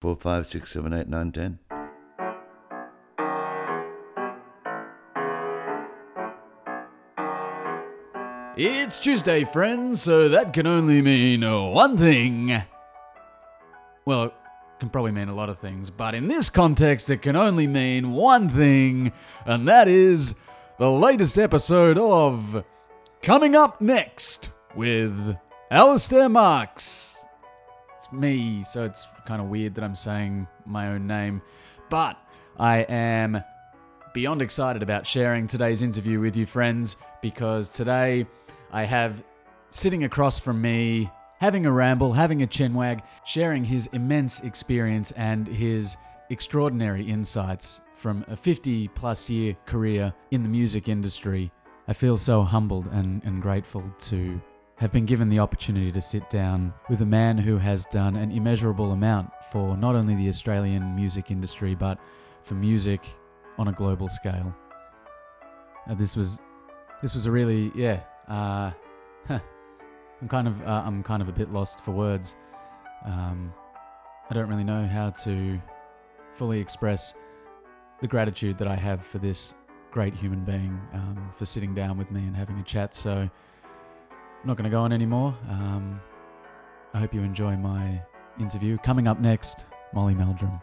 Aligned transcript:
Four, 0.00 0.16
five, 0.16 0.46
six, 0.46 0.72
seven, 0.72 0.94
eight, 0.94 1.08
nine, 1.08 1.30
ten. 1.30 1.58
It's 8.56 8.98
Tuesday, 8.98 9.44
friends, 9.44 10.00
so 10.00 10.30
that 10.30 10.54
can 10.54 10.66
only 10.66 11.02
mean 11.02 11.42
one 11.42 11.98
thing. 11.98 12.62
Well, 14.06 14.24
it 14.24 14.34
can 14.78 14.88
probably 14.88 15.12
mean 15.12 15.28
a 15.28 15.34
lot 15.34 15.50
of 15.50 15.58
things, 15.58 15.90
but 15.90 16.14
in 16.14 16.28
this 16.28 16.48
context, 16.48 17.10
it 17.10 17.20
can 17.20 17.36
only 17.36 17.66
mean 17.66 18.12
one 18.12 18.48
thing, 18.48 19.12
and 19.44 19.68
that 19.68 19.86
is 19.86 20.34
the 20.78 20.90
latest 20.90 21.38
episode 21.38 21.98
of 21.98 22.64
Coming 23.20 23.54
Up 23.54 23.82
Next 23.82 24.54
with 24.74 25.36
Alistair 25.70 26.30
Marks. 26.30 27.19
Me, 28.12 28.62
so 28.64 28.84
it's 28.84 29.06
kind 29.26 29.40
of 29.40 29.48
weird 29.48 29.74
that 29.74 29.84
I'm 29.84 29.94
saying 29.94 30.46
my 30.66 30.88
own 30.88 31.06
name, 31.06 31.42
but 31.88 32.16
I 32.58 32.78
am 32.78 33.42
beyond 34.12 34.42
excited 34.42 34.82
about 34.82 35.06
sharing 35.06 35.46
today's 35.46 35.82
interview 35.82 36.20
with 36.20 36.36
you, 36.36 36.46
friends, 36.46 36.96
because 37.22 37.68
today 37.68 38.26
I 38.72 38.84
have 38.84 39.22
sitting 39.70 40.04
across 40.04 40.38
from 40.40 40.60
me, 40.60 41.10
having 41.38 41.66
a 41.66 41.72
ramble, 41.72 42.12
having 42.12 42.42
a 42.42 42.46
chinwag, 42.46 43.02
sharing 43.24 43.64
his 43.64 43.86
immense 43.92 44.40
experience 44.40 45.12
and 45.12 45.46
his 45.46 45.96
extraordinary 46.30 47.04
insights 47.04 47.80
from 47.94 48.24
a 48.28 48.36
50 48.36 48.88
plus 48.88 49.30
year 49.30 49.56
career 49.66 50.12
in 50.30 50.42
the 50.42 50.48
music 50.48 50.88
industry. 50.88 51.52
I 51.88 51.92
feel 51.92 52.16
so 52.16 52.42
humbled 52.42 52.86
and, 52.88 53.22
and 53.24 53.42
grateful 53.42 53.84
to 54.00 54.40
have 54.80 54.90
been 54.90 55.04
given 55.04 55.28
the 55.28 55.38
opportunity 55.38 55.92
to 55.92 56.00
sit 56.00 56.28
down 56.30 56.72
with 56.88 57.02
a 57.02 57.06
man 57.06 57.36
who 57.36 57.58
has 57.58 57.84
done 57.86 58.16
an 58.16 58.32
immeasurable 58.32 58.92
amount 58.92 59.30
for 59.52 59.76
not 59.76 59.94
only 59.94 60.14
the 60.14 60.26
Australian 60.26 60.96
music 60.96 61.30
industry, 61.30 61.74
but 61.74 61.98
for 62.42 62.54
music 62.54 63.06
on 63.58 63.68
a 63.68 63.72
global 63.72 64.08
scale. 64.08 64.56
Uh, 65.88 65.94
this 65.94 66.16
was 66.16 66.40
this 67.02 67.12
was 67.12 67.26
a 67.26 67.30
really 67.30 67.70
yeah. 67.74 68.00
Uh, 68.26 68.70
I'm 69.28 70.28
kind 70.28 70.48
of 70.48 70.62
uh, 70.62 70.82
I'm 70.86 71.02
kind 71.02 71.20
of 71.20 71.28
a 71.28 71.32
bit 71.32 71.52
lost 71.52 71.80
for 71.80 71.90
words. 71.90 72.36
Um, 73.04 73.52
I 74.30 74.34
don't 74.34 74.48
really 74.48 74.64
know 74.64 74.86
how 74.86 75.10
to 75.10 75.60
fully 76.36 76.58
express 76.58 77.12
the 78.00 78.08
gratitude 78.08 78.56
that 78.56 78.68
I 78.68 78.76
have 78.76 79.04
for 79.04 79.18
this 79.18 79.52
great 79.90 80.14
human 80.14 80.42
being 80.42 80.80
um, 80.94 81.30
for 81.36 81.44
sitting 81.44 81.74
down 81.74 81.98
with 81.98 82.10
me 82.10 82.20
and 82.20 82.34
having 82.34 82.58
a 82.58 82.62
chat. 82.62 82.94
So 82.94 83.28
not 84.44 84.56
going 84.56 84.64
to 84.64 84.70
go 84.70 84.82
on 84.82 84.92
anymore. 84.92 85.36
Um, 85.48 86.00
I 86.94 86.98
hope 86.98 87.14
you 87.14 87.22
enjoy 87.22 87.56
my 87.56 88.02
interview. 88.38 88.78
Coming 88.78 89.06
up 89.06 89.20
next, 89.20 89.66
Molly 89.92 90.14
Meldrum. 90.14 90.60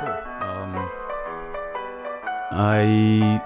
Cool. 0.00 0.16
Um, 0.42 0.90
I 2.52 3.42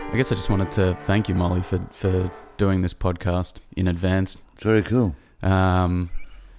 I 0.00 0.16
guess 0.16 0.32
I 0.32 0.34
just 0.34 0.50
wanted 0.50 0.70
to 0.72 0.96
thank 1.02 1.28
you, 1.28 1.34
Molly, 1.34 1.62
for 1.62 1.80
for 1.92 2.30
doing 2.56 2.82
this 2.82 2.92
podcast 2.94 3.56
in 3.76 3.88
advance. 3.88 4.36
It's 4.54 4.62
very 4.62 4.82
cool. 4.82 5.16
Um, 5.42 6.10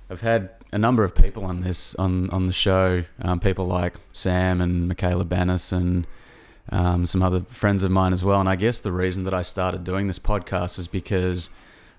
I've 0.10 0.22
had 0.22 0.50
a 0.72 0.78
number 0.78 1.04
of 1.04 1.14
people 1.14 1.46
on 1.46 1.62
this 1.62 1.94
on 1.96 2.30
on 2.32 2.48
the 2.48 2.54
show. 2.54 3.04
Um, 3.22 3.40
people 3.40 3.68
like 3.68 3.94
Sam 4.14 4.62
and 4.62 4.88
Michaela 4.88 5.26
Banas 5.26 5.72
and 5.72 6.08
um, 6.70 7.06
some 7.06 7.24
other 7.24 7.42
friends 7.42 7.84
of 7.84 7.92
mine 7.92 8.14
as 8.14 8.24
well. 8.24 8.40
And 8.40 8.50
I 8.50 8.56
guess 8.56 8.80
the 8.80 8.92
reason 8.92 9.24
that 9.26 9.34
I 9.34 9.42
started 9.42 9.84
doing 9.84 10.08
this 10.08 10.20
podcast 10.20 10.80
is 10.80 10.88
because 10.88 11.50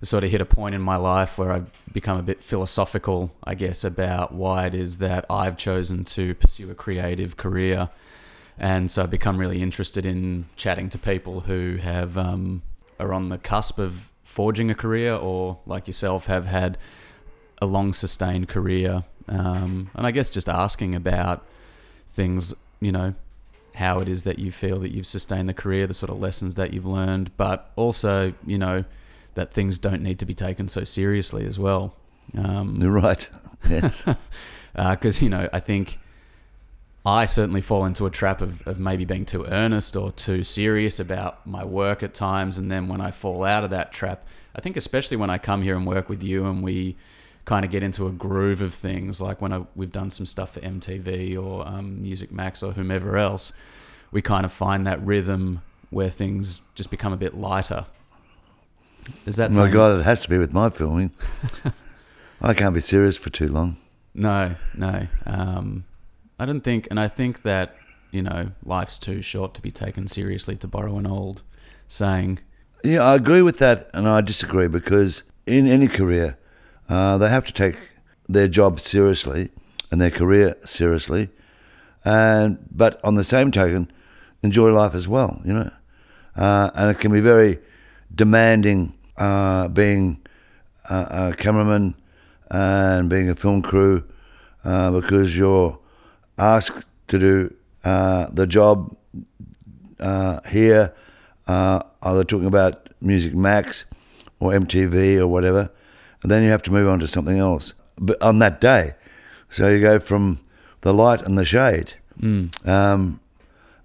I 0.02 0.04
sort 0.04 0.24
of 0.24 0.30
hit 0.30 0.40
a 0.40 0.46
point 0.46 0.74
in 0.74 0.80
my 0.80 0.96
life 0.96 1.38
where 1.38 1.52
I've 1.52 1.70
become 1.92 2.18
a 2.18 2.22
bit 2.22 2.42
philosophical, 2.42 3.32
I 3.44 3.54
guess, 3.54 3.84
about 3.84 4.32
why 4.32 4.66
it 4.66 4.74
is 4.74 4.98
that 4.98 5.24
I've 5.30 5.56
chosen 5.56 6.04
to 6.04 6.34
pursue 6.34 6.70
a 6.70 6.74
creative 6.74 7.36
career. 7.36 7.88
And 8.58 8.90
so 8.90 9.02
I've 9.02 9.10
become 9.10 9.38
really 9.38 9.62
interested 9.62 10.04
in 10.06 10.46
chatting 10.56 10.88
to 10.90 10.98
people 10.98 11.40
who 11.40 11.76
have 11.76 12.16
um, 12.16 12.62
are 12.98 13.12
on 13.12 13.28
the 13.28 13.38
cusp 13.38 13.78
of 13.78 14.12
forging 14.22 14.70
a 14.70 14.74
career, 14.74 15.14
or 15.14 15.58
like 15.66 15.86
yourself, 15.86 16.26
have 16.26 16.46
had 16.46 16.78
a 17.60 17.66
long 17.66 17.92
sustained 17.92 18.48
career. 18.48 19.04
Um, 19.28 19.90
and 19.94 20.06
I 20.06 20.10
guess 20.10 20.30
just 20.30 20.48
asking 20.48 20.94
about 20.94 21.46
things, 22.08 22.54
you 22.80 22.92
know, 22.92 23.14
how 23.74 24.00
it 24.00 24.08
is 24.08 24.24
that 24.24 24.38
you 24.38 24.52
feel 24.52 24.78
that 24.80 24.92
you've 24.92 25.06
sustained 25.06 25.48
the 25.48 25.54
career, 25.54 25.86
the 25.86 25.94
sort 25.94 26.10
of 26.10 26.20
lessons 26.20 26.56
that 26.56 26.72
you've 26.72 26.86
learned, 26.86 27.36
but 27.36 27.70
also, 27.76 28.34
you 28.46 28.58
know, 28.58 28.84
that 29.34 29.52
things 29.52 29.78
don't 29.78 30.02
need 30.02 30.18
to 30.18 30.26
be 30.26 30.34
taken 30.34 30.68
so 30.68 30.84
seriously 30.84 31.46
as 31.46 31.58
well. 31.58 31.94
Um, 32.36 32.78
You're 32.80 32.90
right. 33.00 33.28
Yes. 33.68 34.04
because 34.74 35.20
you 35.20 35.28
know 35.28 35.48
I 35.52 35.60
think 35.60 35.98
I 37.04 37.24
certainly 37.24 37.60
fall 37.60 37.84
into 37.84 38.06
a 38.06 38.10
trap 38.10 38.40
of, 38.40 38.66
of 38.66 38.78
maybe 38.78 39.04
being 39.04 39.26
too 39.26 39.44
earnest 39.44 39.96
or 39.96 40.12
too 40.12 40.44
serious 40.44 41.00
about 41.00 41.46
my 41.46 41.64
work 41.64 42.02
at 42.02 42.14
times, 42.14 42.58
and 42.58 42.70
then 42.70 42.88
when 42.88 43.00
I 43.00 43.10
fall 43.10 43.44
out 43.44 43.64
of 43.64 43.70
that 43.70 43.92
trap, 43.92 44.24
I 44.54 44.60
think 44.60 44.76
especially 44.76 45.16
when 45.16 45.30
I 45.30 45.38
come 45.38 45.62
here 45.62 45.76
and 45.76 45.86
work 45.86 46.08
with 46.08 46.22
you 46.22 46.46
and 46.46 46.62
we 46.62 46.96
kind 47.44 47.64
of 47.64 47.70
get 47.70 47.82
into 47.82 48.06
a 48.06 48.10
groove 48.10 48.60
of 48.60 48.74
things, 48.74 49.20
like 49.20 49.40
when 49.40 49.52
I, 49.52 49.64
we've 49.74 49.92
done 49.92 50.10
some 50.10 50.26
stuff 50.26 50.54
for 50.54 50.60
MTV 50.60 51.42
or 51.42 51.66
um, 51.66 52.02
Music 52.02 52.30
Max 52.30 52.62
or 52.62 52.72
whomever 52.72 53.16
else, 53.16 53.52
we 54.10 54.22
kind 54.22 54.44
of 54.44 54.52
find 54.52 54.86
that 54.86 55.04
rhythm 55.04 55.62
where 55.90 56.08
things 56.10 56.62
just 56.74 56.90
become 56.90 57.12
a 57.12 57.16
bit 57.16 57.34
lighter. 57.34 57.86
Is 59.26 59.36
that 59.36 59.50
my 59.50 59.56
something- 59.56 59.74
God, 59.74 60.00
it 60.00 60.04
has 60.04 60.22
to 60.22 60.28
be 60.28 60.38
with 60.38 60.52
my 60.52 60.70
filming. 60.70 61.10
I 62.40 62.54
can't 62.54 62.74
be 62.74 62.80
serious 62.80 63.16
for 63.16 63.30
too 63.30 63.48
long. 63.48 63.76
No, 64.14 64.54
no. 64.74 65.06
Um, 65.26 65.84
I 66.38 66.46
don't 66.46 66.62
think, 66.62 66.88
and 66.90 66.98
I 66.98 67.08
think 67.08 67.42
that 67.42 67.76
you 68.12 68.22
know, 68.22 68.50
life's 68.64 68.98
too 68.98 69.22
short 69.22 69.54
to 69.54 69.62
be 69.62 69.72
taken 69.72 70.06
seriously. 70.06 70.54
To 70.56 70.68
borrow 70.68 70.98
an 70.98 71.06
old 71.06 71.42
saying, 71.88 72.38
Yeah, 72.84 73.02
I 73.02 73.16
agree 73.16 73.42
with 73.42 73.58
that, 73.58 73.90
and 73.92 74.08
I 74.08 74.20
disagree 74.20 74.68
because 74.68 75.24
in 75.46 75.66
any 75.66 75.88
career, 75.88 76.36
uh, 76.88 77.18
they 77.18 77.28
have 77.28 77.44
to 77.46 77.52
take 77.52 77.76
their 78.28 78.48
job 78.48 78.80
seriously 78.80 79.50
and 79.90 80.00
their 80.00 80.10
career 80.10 80.56
seriously, 80.64 81.28
and 82.04 82.58
but 82.70 83.00
on 83.04 83.14
the 83.14 83.24
same 83.24 83.50
token, 83.50 83.90
enjoy 84.42 84.70
life 84.70 84.94
as 84.94 85.06
well. 85.06 85.40
You 85.44 85.52
know, 85.54 85.70
uh, 86.36 86.70
and 86.74 86.90
it 86.90 86.98
can 86.98 87.12
be 87.12 87.20
very 87.20 87.58
demanding 88.14 88.94
uh, 89.16 89.68
being 89.68 90.20
a, 90.88 91.30
a 91.30 91.36
cameraman 91.36 91.94
and 92.50 93.08
being 93.08 93.28
a 93.28 93.34
film 93.34 93.62
crew 93.62 94.04
uh, 94.64 94.90
because 94.90 95.36
you're 95.36 95.78
asked 96.38 96.86
to 97.08 97.18
do 97.18 97.54
uh, 97.84 98.26
the 98.32 98.46
job 98.46 98.96
uh, 100.00 100.40
here, 100.48 100.92
uh, 101.46 101.82
either 102.02 102.24
talking 102.24 102.46
about 102.46 102.88
Music 103.00 103.34
Max 103.34 103.84
or 104.40 104.52
MTV 104.52 105.18
or 105.18 105.26
whatever, 105.26 105.70
and 106.22 106.30
then 106.30 106.42
you 106.42 106.50
have 106.50 106.62
to 106.64 106.70
move 106.70 106.88
on 106.88 107.00
to 107.00 107.08
something 107.08 107.38
else. 107.38 107.74
But 107.98 108.22
on 108.22 108.38
that 108.38 108.60
day, 108.60 108.94
so 109.50 109.68
you 109.68 109.80
go 109.80 109.98
from 109.98 110.40
the 110.80 110.94
light 110.94 111.22
and 111.22 111.36
the 111.36 111.44
shade. 111.44 111.94
Um, 112.66 113.20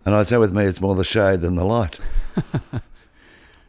and 0.06 0.16
I'd 0.16 0.28
say 0.28 0.38
with 0.38 0.53
me, 0.53 0.64
it's 0.66 0.81
more 0.81 0.96
the 0.96 1.03
shade 1.03 1.42
than 1.42 1.56
the 1.56 1.66
light. 1.66 2.00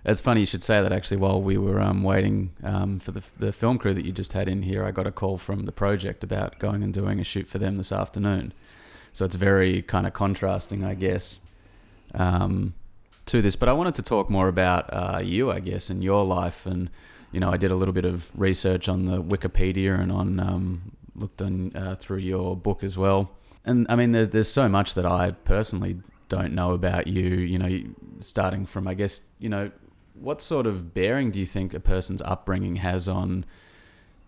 It's 0.08 0.20
funny 0.20 0.40
you 0.40 0.46
should 0.46 0.62
say 0.62 0.80
that. 0.80 0.90
Actually, 0.90 1.18
while 1.18 1.42
we 1.42 1.58
were 1.58 1.80
um, 1.80 2.02
waiting 2.02 2.52
um, 2.62 2.98
for 2.98 3.12
the 3.12 3.22
the 3.38 3.52
film 3.52 3.76
crew 3.76 3.92
that 3.92 4.06
you 4.06 4.12
just 4.12 4.32
had 4.32 4.48
in 4.48 4.62
here, 4.62 4.82
I 4.84 4.90
got 4.90 5.06
a 5.06 5.12
call 5.12 5.36
from 5.36 5.66
the 5.66 5.72
project 5.72 6.24
about 6.24 6.58
going 6.58 6.82
and 6.82 6.94
doing 6.94 7.20
a 7.20 7.24
shoot 7.24 7.46
for 7.46 7.58
them 7.58 7.76
this 7.76 7.92
afternoon. 7.92 8.54
So 9.12 9.26
it's 9.26 9.34
very 9.34 9.82
kind 9.82 10.06
of 10.06 10.14
contrasting, 10.14 10.82
I 10.82 10.94
guess, 10.94 11.40
um, 12.14 12.72
to 13.26 13.42
this. 13.42 13.54
But 13.54 13.68
I 13.68 13.74
wanted 13.74 13.96
to 13.96 14.02
talk 14.02 14.30
more 14.30 14.48
about 14.48 14.88
uh, 14.90 15.20
you, 15.22 15.50
I 15.50 15.60
guess, 15.60 15.90
and 15.90 16.02
your 16.02 16.24
life. 16.24 16.64
And 16.64 16.88
you 17.32 17.40
know, 17.40 17.50
I 17.50 17.56
did 17.56 17.70
a 17.70 17.74
little 17.74 17.94
bit 17.94 18.04
of 18.04 18.30
research 18.38 18.88
on 18.88 19.04
the 19.04 19.22
Wikipedia 19.22 20.00
and 20.00 20.10
on 20.10 20.40
um, 20.40 20.92
looked 21.14 21.42
on 21.42 21.74
uh, 21.76 21.96
through 21.96 22.18
your 22.18 22.56
book 22.56 22.82
as 22.82 22.96
well. 22.96 23.30
And 23.64 23.86
I 23.88 23.96
mean, 23.96 24.12
there's 24.12 24.28
there's 24.28 24.48
so 24.48 24.68
much 24.68 24.94
that 24.94 25.04
I 25.04 25.32
personally 25.32 26.00
don't 26.28 26.54
know 26.54 26.72
about 26.72 27.06
you. 27.06 27.28
You 27.28 27.58
know, 27.58 27.80
starting 28.20 28.66
from 28.66 28.88
I 28.88 28.94
guess 28.94 29.22
you 29.38 29.48
know 29.48 29.70
what 30.14 30.42
sort 30.42 30.66
of 30.66 30.94
bearing 30.94 31.30
do 31.30 31.38
you 31.38 31.46
think 31.46 31.74
a 31.74 31.80
person's 31.80 32.22
upbringing 32.22 32.76
has 32.76 33.08
on 33.08 33.44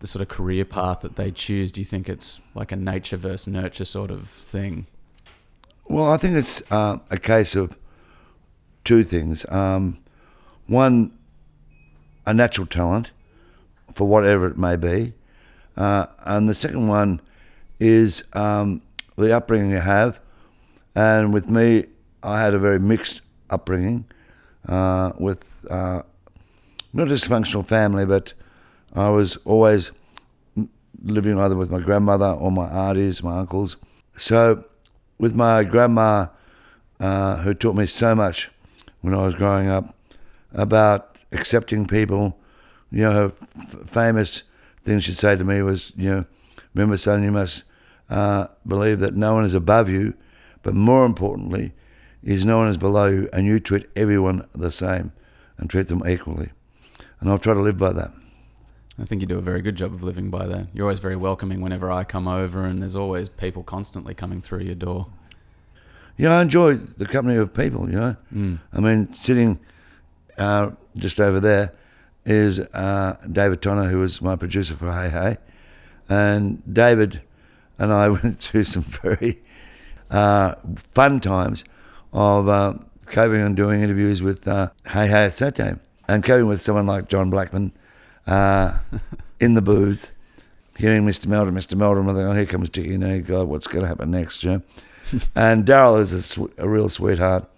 the 0.01 0.07
sort 0.07 0.23
of 0.23 0.29
career 0.29 0.65
path 0.65 1.01
that 1.01 1.17
they 1.17 1.31
choose? 1.31 1.73
Do 1.73 1.81
you 1.81 1.85
think 1.85 2.09
it's 2.09 2.41
like 2.55 2.73
a 2.73 2.77
nature 2.77 3.17
versus 3.17 3.47
nurture 3.47 3.85
sort 3.85 4.11
of 4.11 4.29
thing? 4.29 4.87
Well, 5.89 6.11
I 6.11 6.17
think 6.17 6.37
it's 6.37 6.63
uh, 6.71 6.99
a 7.11 7.19
case 7.19 7.57
of 7.57 7.77
two 8.85 9.03
things. 9.05 9.45
Um, 9.49 9.99
one, 10.67 11.13
a 12.27 12.35
natural 12.35 12.67
talent 12.67 13.11
for 13.95 14.07
whatever 14.07 14.47
it 14.47 14.59
may 14.59 14.77
be. 14.77 15.13
Uh, 15.77 16.07
and 16.21 16.49
the 16.49 16.55
second 16.55 16.89
one 16.89 17.21
is 17.79 18.25
um, 18.33 18.83
the 19.17 19.35
upbringing 19.35 19.71
you 19.71 19.79
have. 19.79 20.21
And 20.95 21.33
with 21.33 21.49
me, 21.49 21.87
I 22.23 22.41
had 22.41 22.55
a 22.55 22.59
very 22.59 22.79
mixed 22.79 23.23
upbringing 23.49 24.05
uh, 24.69 25.13
with 25.19 25.67
uh, 25.71 26.03
not 26.93 27.09
a 27.09 27.15
dysfunctional 27.15 27.67
family, 27.67 28.05
but 28.05 28.35
I 28.95 29.09
was 29.11 29.37
always 29.45 29.93
living 31.03 31.39
either 31.39 31.57
with 31.57 31.71
my 31.71 31.81
grandmother 31.81 32.27
or 32.27 32.51
my 32.51 32.67
aunties, 32.89 33.23
my 33.23 33.39
uncles. 33.39 33.77
So, 34.17 34.65
with 35.19 35.35
my 35.35 35.65
grandma, 35.65 36.27
uh, 36.99 37.37
who 37.37 37.55
taught 37.55 37.77
me 37.77 37.87
so 37.87 38.15
much 38.15 38.51
when 39.01 39.15
I 39.15 39.25
was 39.25 39.35
growing 39.35 39.69
up 39.69 39.95
about 40.53 41.10
accepting 41.33 41.87
people, 41.87 42.39
you 42.91 43.03
know, 43.03 43.13
her 43.13 43.25
f- 43.27 43.89
famous 43.89 44.43
thing 44.83 45.01
she'd 45.01 45.17
say 45.17 45.37
to 45.37 45.45
me 45.45 45.63
was, 45.63 45.93
you 45.97 46.11
know, 46.11 46.25
remember, 46.75 46.97
son, 46.97 47.23
you 47.23 47.33
must 47.33 47.65
uh, 48.09 48.49
believe 48.67 49.01
that 49.01 49.15
no 49.15 49.35
one 49.35 49.45
is 49.45 49.55
above 49.55 49.89
you, 49.89 50.15
but 50.63 50.75
more 50.75 51.05
importantly, 51.05 51.73
is 52.23 52.45
no 52.45 52.59
one 52.59 52.69
is 52.69 52.77
below 52.77 53.07
you, 53.07 53.29
and 53.33 53.47
you 53.47 53.61
treat 53.61 53.87
everyone 53.97 54.47
the 54.55 54.73
same 54.73 55.13
and 55.57 55.71
treat 55.71 55.89
them 55.89 56.03
equally. 56.07 56.51
And 57.21 57.31
I'll 57.31 57.39
try 57.39 57.55
to 57.55 57.61
live 57.61 57.79
by 57.79 57.93
that. 57.93 58.13
I 59.01 59.05
think 59.05 59.23
you 59.23 59.27
do 59.27 59.39
a 59.39 59.43
very 59.43 59.63
good 59.63 59.77
job 59.77 59.95
of 59.95 60.03
living 60.03 60.29
by 60.29 60.47
that. 60.47 60.67
You're 60.75 60.85
always 60.85 60.99
very 60.99 61.17
welcoming 61.17 61.63
whenever 61.63 61.91
I 61.91 62.05
come 62.05 62.29
over, 62.29 62.65
and 62.65 62.83
there's 62.83 62.97
always 62.97 63.29
people 63.31 63.63
constantly 63.63 64.13
coming 64.13 64.43
through 64.43 64.61
your 64.61 64.75
door. 64.75 65.07
Yeah, 66.19 66.37
I 66.37 66.43
enjoy 66.43 66.75
the 66.75 67.07
company 67.07 67.39
of 67.39 67.55
people, 67.55 67.89
you 67.89 67.97
know. 67.99 68.17
Mm. 68.35 68.61
I 68.75 68.81
mean, 68.81 69.13
sitting 69.15 69.59
uh, 70.41 70.71
just 70.97 71.21
over 71.21 71.39
there 71.39 71.73
is 72.25 72.59
uh, 72.59 73.17
David 73.31 73.63
Tonner, 73.63 73.85
who 73.85 73.99
was 73.99 74.21
my 74.21 74.37
producer 74.37 74.75
for 74.75 74.93
Hey 74.93 75.11
Hey. 75.11 75.37
And 76.09 76.63
David 76.73 77.23
and 77.79 77.93
I 77.93 78.09
went 78.23 78.39
through 78.39 78.65
some 78.65 78.83
very 78.83 79.43
uh, 80.11 80.55
fun 80.77 81.21
times 81.21 81.65
of 82.13 82.49
uh, 82.49 82.75
coping 83.07 83.43
and 83.43 83.57
doing 83.57 83.83
interviews 83.83 84.23
with 84.23 84.49
uh, 84.49 84.71
Hey 84.89 85.07
Hey 85.07 85.25
at 85.27 85.35
Saturday 85.35 85.79
and 86.09 86.25
coping 86.25 86.47
with 86.47 86.61
someone 86.61 86.87
like 86.87 87.09
John 87.09 87.31
Blackman 87.31 87.73
uh, 88.27 88.79
in 89.41 89.55
the 89.55 89.63
booth, 89.63 90.11
hearing 90.77 91.05
Mr. 91.07 91.27
Meldrum, 91.27 91.55
Mr. 91.55 91.77
Meldrum, 91.77 92.09
and 92.09 92.17
thinking, 92.17 92.33
oh, 92.33 92.35
here 92.35 92.47
comes 92.47 92.69
Dickie, 92.69 92.91
you 92.91 92.99
know, 92.99 93.21
God, 93.21 93.47
what's 93.49 93.67
going 93.67 93.83
to 93.83 93.89
happen 93.89 94.11
next, 94.11 94.43
you 94.43 94.51
know? 94.51 94.63
and 95.35 95.67
Daryl 95.67 96.01
is 96.01 96.13
a, 96.13 96.23
sw- 96.23 96.53
a 96.59 96.69
real 96.69 96.89
sweetheart. 96.89 97.49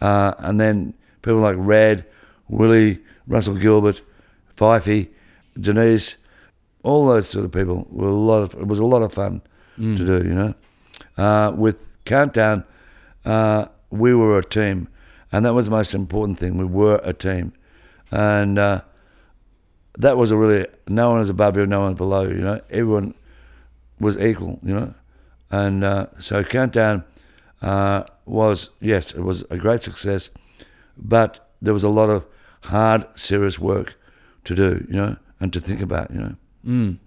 Uh, 0.00 0.34
and 0.38 0.60
then 0.60 0.94
people 1.22 1.40
like 1.40 1.56
Red, 1.58 2.06
Willie, 2.48 2.98
Russell 3.26 3.54
Gilbert, 3.54 4.00
Fifey, 4.56 5.08
Denise, 5.58 6.16
all 6.82 7.06
those 7.08 7.28
sort 7.28 7.44
of 7.44 7.52
people 7.52 7.86
were 7.90 8.08
a 8.08 8.12
lot 8.12 8.42
of. 8.42 8.54
It 8.60 8.66
was 8.66 8.78
a 8.78 8.84
lot 8.86 9.02
of 9.02 9.12
fun 9.12 9.40
to 9.76 10.04
do, 10.06 10.26
you 10.28 10.34
know. 10.34 10.54
Uh, 11.16 11.52
with 11.56 11.86
Countdown, 12.04 12.64
uh, 13.24 13.66
we 13.90 14.14
were 14.14 14.38
a 14.38 14.44
team, 14.44 14.88
and 15.32 15.44
that 15.44 15.54
was 15.54 15.66
the 15.66 15.70
most 15.72 15.94
important 15.94 16.38
thing. 16.38 16.56
We 16.58 16.64
were 16.64 17.00
a 17.02 17.12
team, 17.12 17.52
and 18.10 18.58
uh, 18.58 18.82
that 19.98 20.16
was 20.16 20.30
a 20.30 20.36
really 20.36 20.66
no 20.88 21.10
one 21.10 21.20
is 21.20 21.30
above 21.30 21.56
you, 21.56 21.66
no 21.66 21.80
one 21.80 21.92
is 21.92 21.98
below 21.98 22.22
you. 22.22 22.36
You 22.36 22.42
know, 22.42 22.60
everyone 22.70 23.14
was 23.98 24.20
equal. 24.20 24.58
You 24.62 24.74
know, 24.74 24.94
and 25.50 25.82
uh, 25.84 26.06
so 26.20 26.44
Countdown 26.44 27.04
uh, 27.62 28.04
was 28.26 28.70
yes, 28.80 29.12
it 29.12 29.22
was 29.22 29.42
a 29.50 29.56
great 29.56 29.82
success, 29.82 30.28
but 30.96 31.50
there 31.62 31.72
was 31.72 31.84
a 31.84 31.88
lot 31.88 32.10
of 32.10 32.26
hard, 32.64 33.06
serious 33.14 33.58
work 33.58 33.96
to 34.44 34.54
do. 34.54 34.86
You 34.88 34.96
know, 34.96 35.16
and 35.40 35.52
to 35.52 35.60
think 35.60 35.80
about. 35.80 36.10
You 36.10 36.20
know. 36.20 36.34
Mm. 36.66 36.98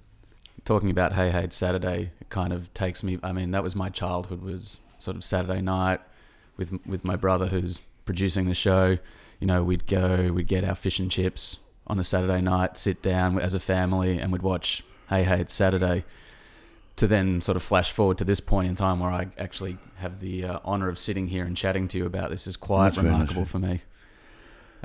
Talking 0.65 0.89
about 0.89 1.13
Hey 1.13 1.31
Hey 1.31 1.45
It's 1.45 1.56
Saturday, 1.56 2.12
it 2.19 2.30
kind 2.30 2.51
of 2.51 2.74
takes 2.74 3.04
me. 3.04 3.19
I 3.24 3.31
mean, 3.31 3.51
that 3.51 3.63
was 3.63 3.75
my 3.75 3.89
childhood. 3.89 4.42
Was 4.42 4.80
sort 4.98 5.15
of 5.15 5.24
Saturday 5.24 5.62
night 5.62 6.01
with 6.57 6.77
with 6.86 7.06
my 7.06 7.15
brother 7.15 7.48
who's 7.48 7.80
producing 8.06 8.48
the 8.48 8.56
show. 8.56 8.98
You 9.39 9.48
know, 9.48 9.63
we'd 9.63 9.86
go, 9.86 10.31
we'd 10.33 10.48
get 10.48 10.63
our 10.63 10.75
fish 10.75 11.00
and 11.00 11.12
chips 11.12 11.60
on 11.86 12.00
a 12.00 12.03
Saturday 12.03 12.42
night, 12.42 12.77
sit 12.77 13.01
down 13.01 13.39
as 13.39 13.53
a 13.53 13.60
family, 13.60 14.19
and 14.19 14.31
we'd 14.31 14.42
watch 14.42 14.83
Hey 15.10 15.24
Hey 15.24 15.42
It's 15.42 15.53
Saturday. 15.53 16.03
To 16.98 17.06
then 17.06 17.42
sort 17.42 17.56
of 17.56 17.62
flash 17.62 17.92
forward 17.92 18.18
to 18.18 18.24
this 18.25 18.39
point 18.39 18.68
in 18.68 18.74
time 18.74 19.00
where 19.00 19.12
I 19.12 19.27
actually 19.38 19.77
have 19.98 20.19
the 20.19 20.45
uh, 20.45 20.60
honor 20.65 20.89
of 20.89 20.98
sitting 20.98 21.27
here 21.27 21.45
and 21.45 21.56
chatting 21.56 21.88
to 21.89 21.98
you 22.00 22.07
about 22.07 22.31
this 22.31 22.48
is 22.48 22.57
quite 22.57 22.95
That's 22.95 23.03
remarkable 23.03 23.45
for 23.45 23.60
me. 23.60 23.81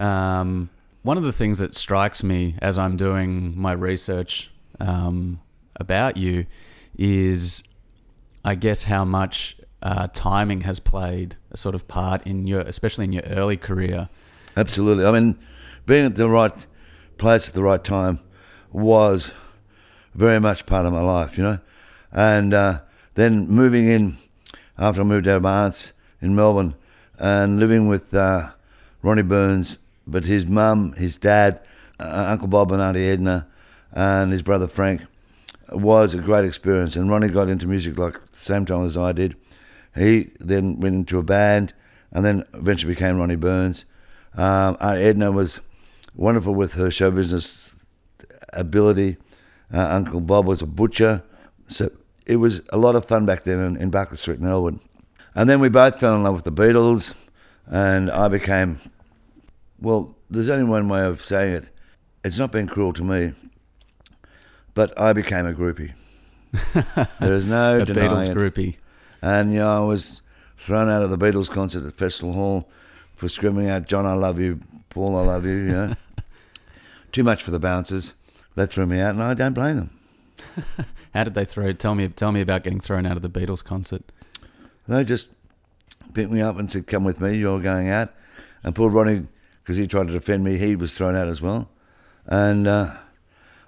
Um, 0.02 0.70
one 1.02 1.16
of 1.16 1.22
the 1.22 1.32
things 1.32 1.58
that 1.58 1.74
strikes 1.74 2.22
me 2.22 2.56
as 2.60 2.76
I'm 2.76 2.96
doing 2.96 3.58
my 3.58 3.72
research 3.72 4.50
um, 4.80 5.40
about 5.76 6.16
you 6.16 6.46
is, 6.98 7.62
I 8.44 8.56
guess, 8.56 8.84
how 8.84 9.04
much 9.04 9.56
uh, 9.82 10.08
timing 10.12 10.62
has 10.62 10.80
played 10.80 11.36
a 11.50 11.56
sort 11.56 11.74
of 11.74 11.86
part 11.86 12.26
in 12.26 12.46
your, 12.46 12.60
especially 12.60 13.04
in 13.04 13.12
your 13.12 13.24
early 13.24 13.56
career. 13.56 14.08
Absolutely. 14.56 15.04
I 15.06 15.12
mean, 15.12 15.38
being 15.86 16.06
at 16.06 16.16
the 16.16 16.28
right 16.28 16.54
place 17.16 17.48
at 17.48 17.54
the 17.54 17.62
right 17.62 17.82
time 17.82 18.18
was 18.72 19.30
very 20.14 20.40
much 20.40 20.66
part 20.66 20.84
of 20.84 20.92
my 20.92 21.00
life, 21.00 21.38
you 21.38 21.44
know. 21.44 21.58
And 22.10 22.52
uh, 22.52 22.80
then 23.14 23.48
moving 23.48 23.88
in 23.88 24.16
after 24.78 25.00
I 25.00 25.04
moved 25.04 25.28
out 25.28 25.36
of 25.36 25.42
my 25.42 25.64
aunt's 25.64 25.92
in 26.20 26.34
Melbourne 26.34 26.74
and 27.18 27.58
living 27.58 27.88
with 27.88 28.14
uh, 28.14 28.50
Ronnie 29.02 29.22
Burns, 29.22 29.78
but 30.06 30.24
his 30.24 30.46
mum, 30.46 30.92
his 30.94 31.16
dad, 31.16 31.60
uh, 32.00 32.26
Uncle 32.30 32.48
Bob 32.48 32.72
and 32.72 32.82
Auntie 32.82 33.08
Edna, 33.08 33.46
and 33.92 34.32
his 34.32 34.42
brother 34.42 34.68
Frank 34.68 35.02
was 35.70 36.14
a 36.14 36.18
great 36.18 36.44
experience. 36.44 36.96
And 36.96 37.10
Ronnie 37.10 37.28
got 37.28 37.48
into 37.48 37.66
music 37.66 37.98
like 37.98 38.14
the 38.14 38.38
same 38.38 38.64
time 38.64 38.84
as 38.84 38.96
I 38.96 39.12
did. 39.12 39.36
He 39.94 40.30
then 40.38 40.80
went 40.80 40.94
into 40.94 41.18
a 41.18 41.22
band 41.22 41.74
and 42.10 42.24
then 42.24 42.44
eventually 42.54 42.94
became 42.94 43.16
Ronnie 43.16 43.36
Burns. 43.36 43.84
Um, 44.34 44.76
Aunt 44.80 44.98
Edna 44.98 45.30
was 45.30 45.60
wonderful 46.14 46.54
with 46.54 46.74
her 46.74 46.90
show 46.90 47.10
business 47.10 47.70
ability. 48.52 49.16
Uh, 49.72 49.88
Uncle 49.90 50.20
Bob 50.20 50.46
was 50.46 50.62
a 50.62 50.66
butcher. 50.66 51.22
So 51.68 51.90
it 52.26 52.36
was 52.36 52.62
a 52.70 52.78
lot 52.78 52.96
of 52.96 53.04
fun 53.04 53.26
back 53.26 53.44
then 53.44 53.58
in, 53.58 53.76
in 53.76 54.16
Street 54.16 54.40
in 54.40 54.46
Elwood. 54.46 54.78
And 55.34 55.48
then 55.48 55.60
we 55.60 55.68
both 55.68 55.98
fell 55.98 56.14
in 56.14 56.22
love 56.22 56.34
with 56.34 56.44
the 56.44 56.52
Beatles, 56.52 57.14
and 57.66 58.10
I 58.10 58.28
became, 58.28 58.78
well, 59.82 60.14
there's 60.30 60.48
only 60.48 60.64
one 60.64 60.88
way 60.88 61.04
of 61.04 61.24
saying 61.24 61.54
it. 61.54 61.70
It's 62.24 62.38
not 62.38 62.52
been 62.52 62.68
cruel 62.68 62.92
to 62.92 63.02
me, 63.02 63.32
but 64.74 64.98
I 64.98 65.12
became 65.12 65.44
a 65.44 65.52
groupie. 65.52 65.92
there 67.20 67.34
is 67.34 67.46
no 67.46 67.78
a 67.78 67.84
denying 67.84 68.10
Beatles 68.10 68.28
it. 68.28 68.36
groupie. 68.36 68.76
And 69.20 69.52
you 69.52 69.58
know, 69.58 69.82
I 69.82 69.84
was 69.84 70.22
thrown 70.56 70.88
out 70.88 71.02
of 71.02 71.10
the 71.10 71.18
Beatles 71.18 71.48
concert 71.48 71.84
at 71.84 71.94
Festival 71.94 72.32
Hall 72.32 72.68
for 73.16 73.28
screaming 73.28 73.68
out, 73.68 73.86
"John, 73.88 74.06
I 74.06 74.14
love 74.14 74.38
you," 74.38 74.60
"Paul, 74.88 75.16
I 75.16 75.22
love 75.22 75.44
you." 75.46 75.52
You 75.52 75.72
know, 75.72 75.94
too 77.12 77.24
much 77.24 77.42
for 77.42 77.50
the 77.50 77.58
bouncers. 77.58 78.12
They 78.54 78.66
threw 78.66 78.86
me 78.86 79.00
out, 79.00 79.14
and 79.14 79.22
I 79.22 79.34
don't 79.34 79.54
blame 79.54 79.76
them. 79.76 79.98
How 81.14 81.24
did 81.24 81.34
they 81.34 81.44
throw? 81.44 81.72
Tell 81.72 81.94
me, 81.94 82.06
tell 82.08 82.32
me 82.32 82.40
about 82.40 82.62
getting 82.64 82.80
thrown 82.80 83.06
out 83.06 83.16
of 83.16 83.22
the 83.22 83.30
Beatles 83.30 83.64
concert. 83.64 84.02
They 84.86 85.04
just 85.04 85.28
picked 86.14 86.30
me 86.30 86.40
up 86.40 86.58
and 86.58 86.70
said, 86.70 86.86
"Come 86.86 87.04
with 87.04 87.20
me. 87.20 87.36
You're 87.36 87.60
going 87.60 87.88
out." 87.88 88.12
And 88.62 88.74
poor 88.74 88.90
Ronnie, 88.90 89.26
because 89.62 89.76
he 89.76 89.86
tried 89.86 90.06
to 90.08 90.12
defend 90.12 90.44
me, 90.44 90.58
he 90.58 90.76
was 90.76 90.94
thrown 90.94 91.14
out 91.16 91.28
as 91.28 91.40
well. 91.40 91.70
And 92.26 92.66
uh, 92.66 92.96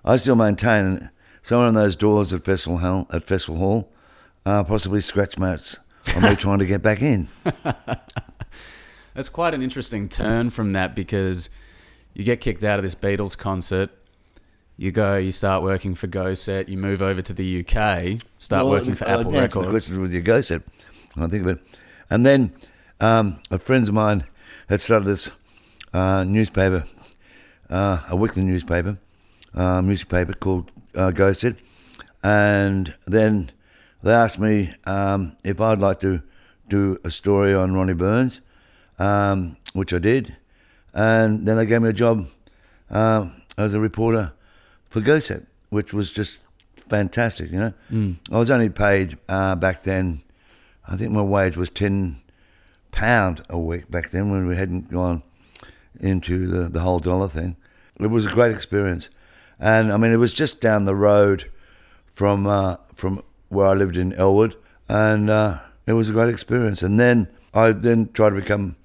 I 0.04 0.16
still 0.16 0.36
maintain 0.36 1.10
somewhere 1.42 1.68
on 1.68 1.74
those 1.74 1.96
doors 1.96 2.32
at 2.32 2.44
Festival 2.44 2.78
Hall, 2.78 3.06
at 3.12 3.24
Festival 3.24 3.58
Hall, 3.58 3.92
are 4.46 4.64
possibly 4.64 5.00
scratch 5.00 5.38
marks 5.38 5.76
on 6.16 6.22
me 6.22 6.34
trying 6.36 6.58
to 6.58 6.66
get 6.66 6.82
back 6.82 7.00
in. 7.02 7.28
That's 9.14 9.28
quite 9.28 9.54
an 9.54 9.62
interesting 9.62 10.08
turn 10.08 10.50
from 10.50 10.72
that 10.72 10.94
because 10.94 11.48
you 12.14 12.24
get 12.24 12.40
kicked 12.40 12.64
out 12.64 12.78
of 12.78 12.82
this 12.82 12.94
Beatles 12.94 13.38
concert. 13.38 13.90
You 14.76 14.90
go, 14.90 15.16
you 15.16 15.30
start 15.30 15.62
working 15.62 15.94
for 15.94 16.08
Go 16.08 16.34
Set, 16.34 16.68
you 16.68 16.76
move 16.76 17.00
over 17.00 17.22
to 17.22 17.32
the 17.32 17.60
UK, 17.60 18.18
start 18.38 18.64
Well, 18.64 18.72
working 18.72 18.96
for 18.96 19.06
Apple 19.08 19.30
the 19.30 19.38
Records. 19.38 19.68
question 19.68 20.00
with 20.00 20.12
your 20.12 20.22
go 20.22 20.40
set. 20.40 20.62
I 21.16 21.28
think 21.28 21.42
of 21.46 21.48
it. 21.48 21.58
And 22.10 22.26
then 22.26 22.52
um, 23.00 23.38
a 23.52 23.58
friend 23.60 23.86
of 23.86 23.94
mine 23.94 24.24
had 24.68 24.82
started 24.82 25.06
this 25.06 25.30
uh, 25.94 26.24
newspaper, 26.24 26.84
uh, 27.70 28.00
a 28.10 28.16
weekly 28.16 28.42
newspaper, 28.42 28.98
uh, 29.54 29.80
music 29.80 30.08
paper 30.08 30.32
called 30.34 30.70
uh, 30.94 31.12
Go 31.12 31.32
And 32.22 32.94
then 33.06 33.50
they 34.02 34.12
asked 34.12 34.38
me 34.38 34.74
um, 34.84 35.36
if 35.44 35.60
I'd 35.60 35.78
like 35.78 36.00
to 36.00 36.20
do 36.68 36.98
a 37.04 37.10
story 37.10 37.54
on 37.54 37.72
Ronnie 37.74 37.94
Burns, 37.94 38.40
um, 38.98 39.56
which 39.72 39.92
I 39.92 39.98
did. 39.98 40.36
And 40.92 41.46
then 41.46 41.56
they 41.56 41.66
gave 41.66 41.82
me 41.82 41.90
a 41.90 41.94
job 41.94 42.26
uh, 42.90 43.28
as 43.56 43.72
a 43.72 43.80
reporter 43.80 44.32
for 44.90 45.00
Go 45.00 45.20
Set, 45.20 45.42
which 45.70 45.92
was 45.92 46.10
just 46.10 46.38
fantastic, 46.76 47.50
you 47.52 47.58
know. 47.58 47.72
I 48.32 48.38
was 48.38 48.50
only 48.50 48.68
paid 48.68 49.18
uh, 49.28 49.54
back 49.54 49.84
then, 49.84 50.22
I 50.88 50.96
think 50.96 51.12
my 51.12 51.22
wage 51.22 51.56
was 51.56 51.70
£10 51.70 52.16
a 53.48 53.58
week 53.58 53.90
back 53.90 54.10
then 54.10 54.30
when 54.30 54.46
we 54.46 54.56
hadn't 54.56 54.90
gone 54.90 55.22
into 56.00 56.46
the, 56.46 56.68
the 56.68 56.80
whole 56.80 56.98
dollar 56.98 57.28
thing. 57.28 57.56
It 57.98 58.08
was 58.08 58.26
a 58.26 58.30
great 58.30 58.52
experience. 58.52 59.08
And 59.58 59.92
I 59.92 59.96
mean, 59.96 60.12
it 60.12 60.16
was 60.16 60.32
just 60.32 60.60
down 60.60 60.84
the 60.84 60.94
road 60.94 61.50
from 62.14 62.46
uh, 62.46 62.76
from 62.94 63.22
where 63.48 63.66
I 63.66 63.74
lived 63.74 63.96
in 63.96 64.12
Elwood, 64.14 64.56
and 64.88 65.30
uh, 65.30 65.60
it 65.86 65.92
was 65.92 66.08
a 66.08 66.12
great 66.12 66.28
experience. 66.28 66.82
And 66.82 66.98
then 66.98 67.28
I 67.52 67.72
then 67.72 68.10
tried 68.12 68.30
to 68.30 68.36
become 68.36 68.76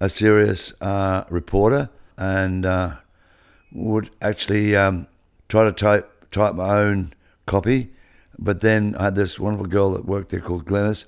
a 0.00 0.08
serious 0.08 0.74
uh, 0.80 1.24
reporter, 1.30 1.90
and 2.16 2.66
uh, 2.66 2.96
would 3.72 4.10
actually 4.20 4.76
um, 4.76 5.06
try 5.48 5.64
to 5.64 5.72
type 5.72 6.30
type 6.30 6.54
my 6.54 6.78
own 6.78 7.14
copy. 7.46 7.90
But 8.38 8.60
then 8.60 8.94
I 8.96 9.04
had 9.04 9.16
this 9.16 9.38
wonderful 9.38 9.66
girl 9.66 9.90
that 9.92 10.04
worked 10.04 10.30
there 10.30 10.40
called 10.40 10.66
Glennis, 10.66 11.06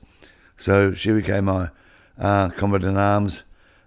so 0.56 0.94
she 0.94 1.12
became 1.12 1.44
my 1.44 1.70
uh, 2.18 2.48
comrade 2.50 2.84
in 2.84 2.96
arms, 2.96 3.42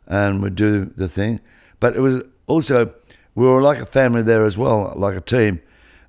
and 0.08 0.42
would 0.42 0.56
do 0.56 0.86
the 0.86 1.10
thing. 1.10 1.40
But 1.84 1.98
it 1.98 2.00
was 2.00 2.24
also 2.48 2.94
we 3.36 3.46
were 3.46 3.62
like 3.62 3.78
a 3.78 3.86
family 3.86 4.22
there 4.22 4.46
as 4.46 4.58
well, 4.58 4.94
like 4.96 5.18
a 5.18 5.26
team, 5.36 5.60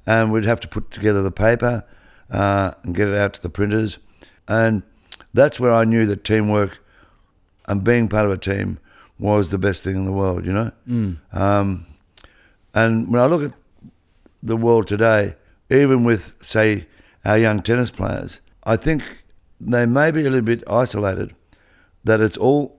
and 0.06 0.30
we'd 0.30 0.44
have 0.44 0.60
to 0.60 0.68
put 0.68 0.92
together 0.92 1.20
the 1.20 1.32
paper 1.32 1.82
uh, 2.30 2.74
and 2.84 2.94
get 2.94 3.08
it 3.08 3.16
out 3.18 3.34
to 3.34 3.42
the 3.42 3.48
printers, 3.48 3.98
and 4.46 4.84
that's 5.32 5.58
where 5.58 5.72
I 5.72 5.82
knew 5.82 6.06
that 6.06 6.22
teamwork 6.22 6.78
and 7.66 7.82
being 7.82 8.06
part 8.08 8.24
of 8.24 8.30
a 8.30 8.38
team 8.38 8.78
was 9.18 9.50
the 9.50 9.58
best 9.58 9.82
thing 9.82 9.96
in 9.96 10.04
the 10.04 10.12
world. 10.12 10.46
You 10.46 10.52
know. 10.52 10.70
Um, 11.32 11.86
and 12.72 13.10
when 13.10 13.20
I 13.20 13.26
look 13.26 13.42
at 13.42 13.58
the 14.44 14.56
world 14.56 14.86
today, 14.86 15.34
even 15.70 16.04
with, 16.04 16.36
say, 16.40 16.86
our 17.24 17.36
young 17.36 17.62
tennis 17.62 17.90
players, 17.90 18.40
I 18.64 18.76
think 18.76 19.02
they 19.60 19.86
may 19.86 20.12
be 20.12 20.20
a 20.20 20.30
little 20.30 20.42
bit 20.42 20.62
isolated, 20.68 21.34
that 22.04 22.20
it's 22.20 22.36
all, 22.36 22.78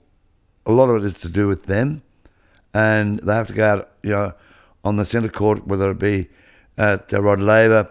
a 0.65 0.71
lot 0.71 0.89
of 0.89 1.03
it 1.03 1.07
is 1.07 1.19
to 1.19 1.29
do 1.29 1.45
with 1.45 1.63
them, 1.63 2.01
and 2.75 3.19
they 3.21 3.33
have 3.33 3.47
to 3.47 3.53
go 3.53 3.65
out, 3.65 3.89
you 4.03 4.09
know, 4.09 4.33
on 4.83 4.97
the 4.97 5.05
centre 5.05 5.29
court, 5.29 5.65
whether 5.65 5.89
it 5.91 5.97
be 5.97 6.27
at 6.77 7.11
uh, 7.13 7.21
Rod 7.21 7.39
Laver 7.39 7.89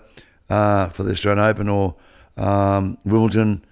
uh, 0.51 0.91
for 0.91 1.05
the 1.05 1.13
Australian 1.13 1.43
Open 1.43 1.71
or 1.71 1.95
um, 2.37 2.99
Wimbledon. 3.03 3.65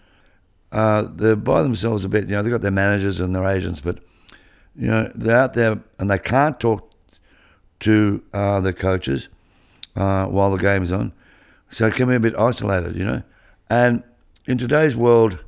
Uh, 0.72 1.02
they're 1.14 1.36
by 1.36 1.62
themselves 1.62 2.06
a 2.06 2.08
bit, 2.08 2.24
you 2.24 2.30
know, 2.30 2.42
they've 2.42 2.50
got 2.50 2.62
their 2.62 2.70
managers 2.70 3.20
and 3.20 3.36
their 3.36 3.44
agents, 3.44 3.78
but, 3.78 3.98
you 4.74 4.86
know, 4.86 5.12
they're 5.14 5.38
out 5.38 5.52
there 5.52 5.82
and 5.98 6.10
they 6.10 6.18
can't 6.18 6.58
talk 6.58 6.90
to 7.80 8.22
uh, 8.32 8.60
the 8.60 8.72
coaches 8.72 9.28
uh, 9.96 10.24
while 10.24 10.50
the 10.50 10.56
game's 10.56 10.90
on. 10.90 11.12
So 11.68 11.86
it 11.86 11.94
can 11.94 12.08
be 12.08 12.14
a 12.14 12.20
bit 12.20 12.38
isolated, 12.38 12.96
you 12.96 13.04
know. 13.04 13.22
And 13.68 14.02
in 14.46 14.56
today's 14.56 14.96
world, 14.96 15.44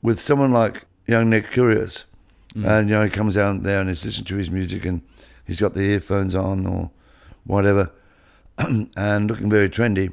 with 0.00 0.18
someone 0.18 0.52
like 0.52 0.86
young 1.06 1.28
Nick 1.28 1.50
Kyrgios, 1.50 2.04
and 2.54 2.88
you 2.88 2.94
know 2.94 3.02
he 3.02 3.10
comes 3.10 3.36
out 3.36 3.62
there 3.62 3.80
and 3.80 3.88
he's 3.88 4.04
listening 4.04 4.26
to 4.26 4.36
his 4.36 4.50
music 4.50 4.84
and 4.84 5.02
he's 5.46 5.60
got 5.60 5.74
the 5.74 5.82
earphones 5.82 6.34
on 6.34 6.66
or 6.66 6.90
whatever, 7.44 7.90
and 8.58 9.30
looking 9.30 9.50
very 9.50 9.68
trendy. 9.68 10.12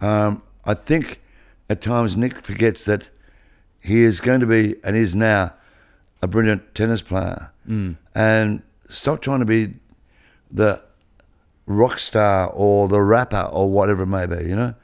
Um, 0.00 0.42
I 0.64 0.74
think 0.74 1.20
at 1.68 1.80
times 1.80 2.16
Nick 2.16 2.36
forgets 2.42 2.84
that 2.84 3.08
he 3.80 4.02
is 4.02 4.20
going 4.20 4.40
to 4.40 4.46
be 4.46 4.76
and 4.84 4.96
is 4.96 5.14
now 5.14 5.52
a 6.22 6.26
brilliant 6.26 6.74
tennis 6.74 7.02
player, 7.02 7.50
and 8.14 8.62
stop 8.88 9.20
trying 9.20 9.40
to 9.40 9.44
be 9.46 9.72
the 10.50 10.82
rock 11.66 11.98
star 11.98 12.50
or 12.50 12.88
the 12.88 13.00
rapper 13.00 13.48
or 13.52 13.70
whatever 13.70 14.02
it 14.02 14.06
may 14.06 14.26
be, 14.26 14.36
you 14.48 14.54
know, 14.56 14.74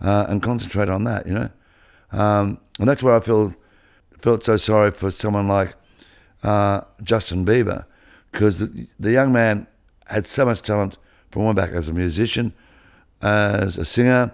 uh, 0.00 0.26
and 0.28 0.42
concentrate 0.42 0.88
on 0.88 1.04
that, 1.04 1.26
you 1.26 1.34
know. 1.34 1.48
Um, 2.10 2.58
and 2.78 2.88
that's 2.88 3.02
where 3.02 3.14
I 3.14 3.20
feel 3.20 3.54
felt 4.18 4.42
so 4.42 4.56
sorry 4.56 4.90
for 4.90 5.10
someone 5.10 5.48
like 5.48 5.74
uh, 6.42 6.80
Justin 7.02 7.44
Bieber, 7.44 7.84
because 8.30 8.58
the, 8.58 8.86
the 8.98 9.12
young 9.12 9.32
man 9.32 9.66
had 10.06 10.26
so 10.26 10.44
much 10.44 10.62
talent 10.62 10.98
from 11.30 11.44
one 11.44 11.54
back 11.54 11.70
as 11.70 11.88
a 11.88 11.92
musician, 11.92 12.52
as 13.20 13.78
a 13.78 13.84
singer, 13.84 14.32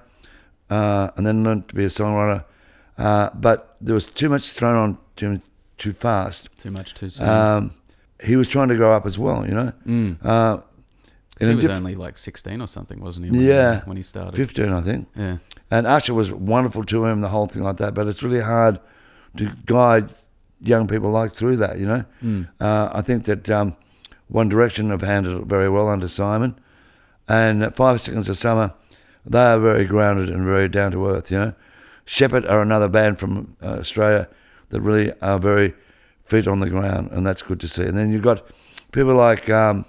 uh, 0.71 1.11
and 1.17 1.27
then 1.27 1.45
learned 1.45 1.69
to 1.69 1.75
be 1.75 1.85
a 1.85 1.89
songwriter. 1.89 2.45
Uh, 2.97 3.31
but 3.35 3.77
there 3.81 3.95
was 3.95 4.07
too 4.07 4.29
much 4.29 4.51
thrown 4.51 4.77
on 4.77 4.99
to 5.17 5.27
him 5.27 5.43
too 5.77 5.93
fast. 5.93 6.49
Too 6.59 6.71
much 6.71 6.95
too 6.95 7.09
soon. 7.11 7.29
Um, 7.29 7.71
he 8.23 8.35
was 8.35 8.49
trying 8.49 8.69
to 8.69 8.77
grow 8.77 8.97
up 8.97 9.07
as 9.07 9.17
well, 9.19 9.47
you 9.47 9.55
know. 9.55 9.73
Uh, 10.23 10.59
he 11.39 11.47
was 11.55 11.65
diff- 11.65 11.71
only 11.77 11.95
like 11.95 12.19
16 12.19 12.61
or 12.61 12.67
something, 12.67 13.01
wasn't 13.01 13.27
he? 13.27 13.31
When 13.31 13.41
Yeah. 13.41 13.85
When 13.85 13.97
he 13.97 14.03
started. 14.03 14.35
15, 14.35 14.73
I 14.73 14.81
think. 14.81 15.07
Yeah. 15.15 15.37
And 15.71 15.87
Usher 15.87 16.15
was 16.15 16.33
wonderful 16.33 16.83
to 16.87 17.05
him, 17.05 17.21
the 17.21 17.29
whole 17.29 17.47
thing 17.47 17.63
like 17.63 17.77
that. 17.77 17.95
But 17.95 18.09
it's 18.09 18.23
really 18.25 18.41
hard 18.41 18.81
to 19.37 19.53
guide 19.67 20.11
young 20.61 20.87
people 20.89 21.11
like 21.11 21.33
through 21.33 21.57
that, 21.57 21.79
you 21.79 21.87
know. 21.87 22.05
Uh, 22.61 22.91
I 22.93 23.03
think 23.03 23.25
that 23.25 23.49
um, 23.51 23.77
One 24.29 24.49
Direction 24.49 24.91
have 24.91 25.03
handled 25.03 25.43
it 25.43 25.47
very 25.47 25.69
well 25.69 25.89
under 25.89 26.09
Simon, 26.09 26.59
and 27.29 27.75
Five 27.75 28.01
Seconds 28.01 28.29
of 28.29 28.37
Summer, 28.37 28.73
they 29.27 29.39
are 29.41 29.59
very 29.61 29.85
grounded 29.85 30.31
and 30.31 30.45
very 30.45 30.69
down 30.69 30.93
to 30.93 31.07
earth, 31.09 31.31
you 31.31 31.39
know. 31.39 31.53
Sheppard 32.07 32.47
are 32.47 32.63
another 32.63 32.89
band 32.89 33.19
from 33.19 33.57
uh, 33.63 33.79
Australia 33.81 34.29
that 34.71 34.81
really 34.81 35.13
are 35.21 35.39
very 35.39 35.75
feet 36.25 36.47
on 36.49 36.61
the 36.61 36.71
ground, 36.71 37.11
and 37.13 37.27
that's 37.27 37.43
good 37.43 37.61
to 37.61 37.69
see. 37.69 37.83
And 37.83 37.97
then 37.97 38.11
you've 38.13 38.23
got 38.23 38.47
people 38.93 39.15
like, 39.15 39.49
um, 39.51 39.85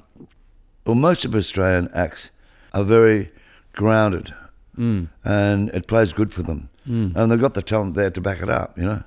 well, 0.86 0.96
most 0.96 1.24
of 1.26 1.34
Australian 1.36 1.90
acts 1.94 2.32
are 2.74 2.84
very 2.84 3.32
grounded, 3.74 4.34
and 5.26 5.70
it 5.70 5.88
plays 5.88 6.14
good 6.14 6.34
for 6.34 6.44
them. 6.44 6.70
And 7.16 7.32
they've 7.32 7.40
got 7.40 7.54
the 7.54 7.62
talent 7.62 7.96
there 7.96 8.10
to 8.12 8.22
back 8.22 8.42
it 8.42 8.50
up, 8.50 8.78
you 8.78 8.86
know. 8.86 9.04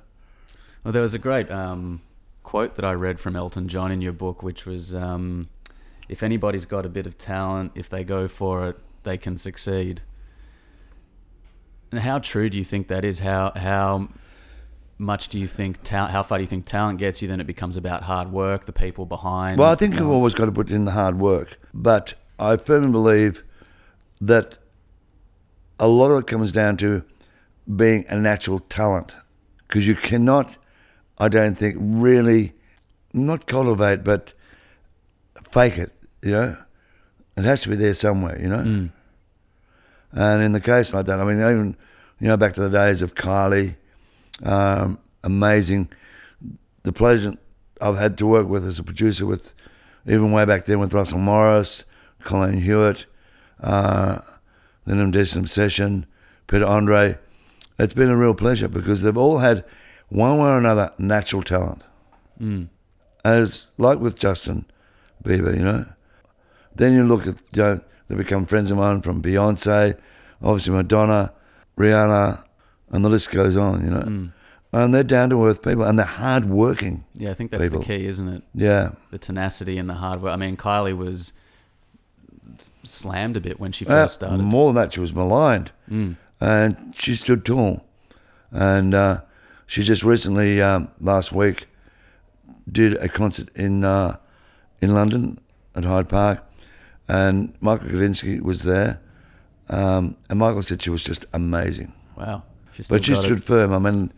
Well, 0.83 0.91
there 0.91 1.01
was 1.01 1.13
a 1.13 1.19
great 1.19 1.49
um, 1.49 2.01
quote 2.43 2.75
that 2.75 2.85
I 2.85 2.93
read 2.93 3.19
from 3.19 3.35
Elton 3.35 3.67
John 3.67 3.91
in 3.91 4.01
your 4.01 4.11
book, 4.11 4.43
which 4.43 4.65
was 4.65 4.93
um, 4.93 5.49
if 6.09 6.23
anybody's 6.23 6.65
got 6.65 6.85
a 6.85 6.89
bit 6.89 7.05
of 7.05 7.17
talent, 7.17 7.71
if 7.75 7.89
they 7.89 8.03
go 8.03 8.27
for 8.27 8.67
it, 8.67 8.77
they 9.03 9.17
can 9.17 9.37
succeed. 9.37 10.01
And 11.91 12.01
how 12.01 12.19
true 12.19 12.49
do 12.49 12.57
you 12.57 12.63
think 12.63 12.87
that 12.87 13.05
is? 13.05 13.19
How 13.19 13.51
how 13.55 14.09
much 14.97 15.27
do 15.27 15.37
you 15.37 15.47
think 15.47 15.83
ta- 15.83 16.07
how 16.07 16.23
far 16.23 16.37
do 16.37 16.43
you 16.43 16.47
think 16.47 16.65
talent 16.65 16.99
gets 16.99 17.21
you? 17.21 17.27
Then 17.27 17.39
it 17.39 17.47
becomes 17.47 17.77
about 17.77 18.03
hard 18.03 18.31
work, 18.31 18.65
the 18.65 18.73
people 18.73 19.05
behind. 19.05 19.59
Well, 19.59 19.71
I 19.71 19.75
think 19.75 19.93
you 19.93 19.99
you've 19.99 20.09
always 20.09 20.33
got 20.33 20.45
to 20.45 20.51
put 20.51 20.71
in 20.71 20.85
the 20.85 20.91
hard 20.91 21.19
work, 21.19 21.59
but 21.73 22.15
I 22.39 22.57
firmly 22.57 22.91
believe 22.91 23.43
that 24.19 24.57
a 25.79 25.87
lot 25.87 26.11
of 26.11 26.19
it 26.21 26.27
comes 26.27 26.51
down 26.51 26.77
to 26.77 27.03
being 27.75 28.05
a 28.09 28.15
natural 28.17 28.59
talent 28.59 29.15
because 29.67 29.87
you 29.87 29.95
cannot, 29.95 30.57
I 31.23 31.29
don't 31.29 31.57
think, 31.57 31.77
really 31.79 32.51
not 33.13 33.45
cultivate, 33.47 34.03
but 34.03 34.33
fake 35.51 35.77
it. 35.77 35.91
You 36.21 36.31
know, 36.31 36.57
it 37.37 37.43
has 37.45 37.61
to 37.61 37.69
be 37.69 37.75
there 37.75 37.93
somewhere. 37.93 38.37
You 38.41 38.49
know, 38.49 38.89
and 40.11 40.43
in 40.43 40.51
the 40.51 40.59
case 40.61 40.93
like 40.93 41.05
that, 41.05 41.19
I 41.19 41.23
mean, 41.23 41.37
even 41.39 41.77
you 42.19 42.27
know, 42.27 42.37
back 42.37 42.53
to 42.53 42.61
the 42.61 42.69
days 42.69 43.01
of 43.01 43.15
Kylie, 43.15 43.75
um, 44.43 44.99
amazing. 45.23 45.89
The 46.83 46.91
pleasure 46.91 47.33
I've 47.79 47.97
had 47.97 48.17
to 48.17 48.27
work 48.27 48.47
with 48.47 48.67
as 48.67 48.79
a 48.79 48.83
producer 48.83 49.25
with, 49.25 49.53
even 50.05 50.31
way 50.33 50.43
back 50.45 50.65
then 50.65 50.79
with 50.79 50.93
Russell 50.93 51.19
Morris, 51.19 51.85
Colleen 52.21 52.59
Hewett, 52.59 53.05
uh, 53.61 54.19
then 54.85 54.99
Indecent 54.99 55.45
Obsession, 55.45 56.05
Peter 56.47 56.65
Andre. 56.65 57.17
It's 57.79 57.93
been 57.93 58.09
a 58.09 58.17
real 58.17 58.33
pleasure 58.35 58.67
because 58.67 59.01
they've 59.01 59.17
all 59.17 59.37
had 59.39 59.63
one 60.13 60.37
way 60.37 60.47
or 60.49 60.57
another 60.57 60.91
natural 60.97 61.43
talent. 61.43 61.81
As 63.25 63.71
like 63.77 63.99
with 63.99 64.17
Justin 64.19 64.65
Bieber, 65.23 65.55
you 65.57 65.63
know. 65.63 65.85
Then 66.75 66.93
you 66.93 67.05
look 67.05 67.25
at, 67.27 67.35
you 67.53 67.61
know, 67.63 67.81
they 68.07 68.15
become 68.15 68.45
friends 68.45 68.69
of 68.71 68.77
mine 68.77 69.01
from 69.01 69.21
Beyonce, 69.21 69.97
obviously 70.41 70.73
Madonna, 70.73 71.31
Rihanna, 71.77 72.43
and 72.91 73.05
the 73.05 73.09
list 73.09 73.31
goes 73.31 73.55
on, 73.55 73.83
you 73.83 73.89
know. 73.91 74.29
And 74.73 74.93
they're 74.93 75.03
down 75.03 75.29
to 75.29 75.45
earth 75.45 75.61
people 75.61 75.83
and 75.83 75.97
they're 75.99 76.05
hard 76.05 76.45
working. 76.45 77.05
Yeah, 77.15 77.29
I 77.29 77.33
think 77.35 77.51
that's 77.51 77.63
people. 77.63 77.79
the 77.79 77.85
key, 77.85 78.05
isn't 78.07 78.27
it? 78.27 78.43
Yeah. 78.55 78.93
The 79.11 79.19
tenacity 79.19 79.77
and 79.77 79.87
the 79.89 79.93
hard 79.93 80.21
work. 80.21 80.33
I 80.33 80.35
mean, 80.35 80.57
Kylie 80.57 80.97
was 80.97 81.31
slammed 82.83 83.37
a 83.37 83.39
bit 83.41 83.59
when 83.59 83.71
she 83.71 83.85
Uh, 83.85 83.89
first 83.89 84.15
started. 84.15 84.39
more 84.39 84.73
than 84.73 84.81
that, 84.81 84.93
she 84.93 84.99
was 84.99 85.13
maligned. 85.13 85.71
And 86.41 86.93
she 86.97 87.15
stood 87.15 87.45
tall. 87.45 87.85
And 88.51 88.93
uh, 88.95 89.21
she 89.67 89.83
just 89.83 90.03
recently, 90.03 90.61
um, 90.61 90.89
last 90.99 91.31
week, 91.31 91.67
did 92.71 92.95
a 92.97 93.09
concert 93.09 93.49
in 93.55 93.83
uh, 93.83 94.17
in 94.81 94.93
London 94.93 95.39
at 95.75 95.85
Hyde 95.85 96.09
Park. 96.09 96.43
And 97.07 97.53
Michael 97.59 97.89
Gudinski 97.89 98.41
was 98.41 98.63
there. 98.63 98.99
Um, 99.69 100.15
and 100.29 100.39
Michael 100.39 100.63
said 100.63 100.81
she 100.81 100.89
was 100.89 101.03
just 101.03 101.25
amazing. 101.33 101.91
Wow. 102.17 102.43
She 102.71 102.83
But 102.89 103.05
she 103.05 103.13
got 103.13 103.19
it. 103.19 103.23
stood 103.23 103.43
firm. 103.43 103.73
I 103.73 103.79
mean, 103.79 104.11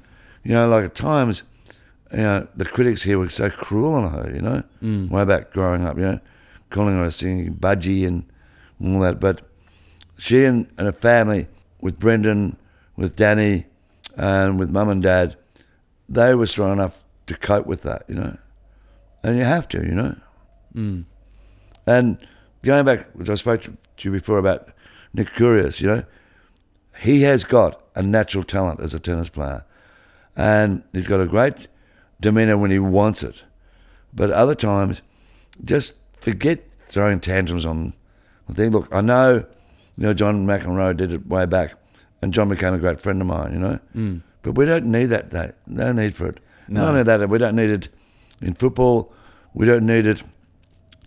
you 0.43 0.53
know, 0.53 0.67
like 0.67 0.85
at 0.85 0.95
times, 0.95 1.43
you 2.11 2.19
know, 2.19 2.47
the 2.55 2.65
critics 2.65 3.01
here 3.03 3.17
were 3.17 3.29
so 3.29 3.49
cruel 3.49 3.95
on 3.95 4.11
her, 4.11 4.31
you 4.33 4.41
know, 4.41 4.63
Mm. 4.81 5.09
way 5.09 5.25
back 5.25 5.51
growing 5.51 5.83
up, 5.83 5.97
you 5.97 6.03
know, 6.03 6.19
calling 6.69 6.95
her 6.95 7.03
a 7.05 7.11
singing 7.11 7.55
budgie 7.55 8.07
and 8.07 8.23
all 8.83 8.99
that. 9.01 9.19
But 9.19 9.41
she 10.17 10.45
and, 10.45 10.67
and 10.77 10.85
her 10.85 10.91
family, 10.93 11.47
with 11.81 11.97
Brendan, 11.99 12.57
with 12.95 13.15
Danny, 13.15 13.65
and 14.17 14.59
with 14.59 14.69
mum 14.69 14.89
and 14.89 15.01
dad, 15.01 15.35
they 16.07 16.35
were 16.35 16.47
strong 16.47 16.73
enough 16.73 17.03
to 17.27 17.35
cope 17.35 17.65
with 17.65 17.81
that, 17.83 18.03
you 18.07 18.15
know. 18.15 18.37
And 19.23 19.37
you 19.37 19.43
have 19.43 19.67
to, 19.69 19.79
you 19.79 19.93
know. 19.93 20.15
Mm. 20.75 21.05
And 21.87 22.17
going 22.63 22.85
back, 22.85 23.09
which 23.13 23.29
I 23.29 23.35
spoke 23.35 23.63
to 23.63 23.71
you 23.99 24.11
before 24.11 24.37
about 24.37 24.69
Nick 25.13 25.29
Kyrgios, 25.33 25.81
you 25.81 25.87
know, 25.87 26.03
he 26.99 27.23
has 27.23 27.43
got 27.43 27.81
a 27.95 28.03
natural 28.03 28.43
talent 28.43 28.79
as 28.79 28.93
a 28.93 28.99
tennis 28.99 29.29
player. 29.29 29.63
And 30.35 30.83
he's 30.93 31.07
got 31.07 31.21
a 31.21 31.25
great 31.25 31.67
demeanour 32.19 32.57
when 32.57 32.71
he 32.71 32.79
wants 32.79 33.23
it. 33.23 33.43
But 34.13 34.31
other 34.31 34.55
times, 34.55 35.01
just 35.63 35.93
forget 36.19 36.67
throwing 36.85 37.19
tantrums 37.19 37.65
on 37.65 37.93
the 38.47 38.53
thing. 38.53 38.71
Look, 38.71 38.87
I 38.91 39.01
know 39.01 39.45
You 39.97 40.07
know, 40.07 40.13
John 40.13 40.45
McEnroe 40.45 40.95
did 40.95 41.13
it 41.13 41.27
way 41.27 41.45
back, 41.45 41.75
and 42.21 42.33
John 42.33 42.49
became 42.49 42.73
a 42.73 42.79
great 42.79 43.01
friend 43.01 43.21
of 43.21 43.27
mine. 43.27 43.53
You 43.53 43.59
know, 43.59 43.79
mm. 43.95 44.21
but 44.41 44.53
we 44.53 44.65
don't 44.65 44.85
need 44.85 45.07
that. 45.07 45.31
That 45.31 45.55
no 45.67 45.91
need 45.91 46.15
for 46.15 46.27
it. 46.27 46.39
No. 46.67 46.81
Not 46.81 46.89
only 46.89 47.03
that, 47.03 47.29
we 47.29 47.37
don't 47.37 47.55
need 47.55 47.69
it 47.69 47.89
in 48.41 48.53
football. 48.53 49.13
We 49.53 49.65
don't 49.65 49.85
need 49.85 50.07
it 50.07 50.23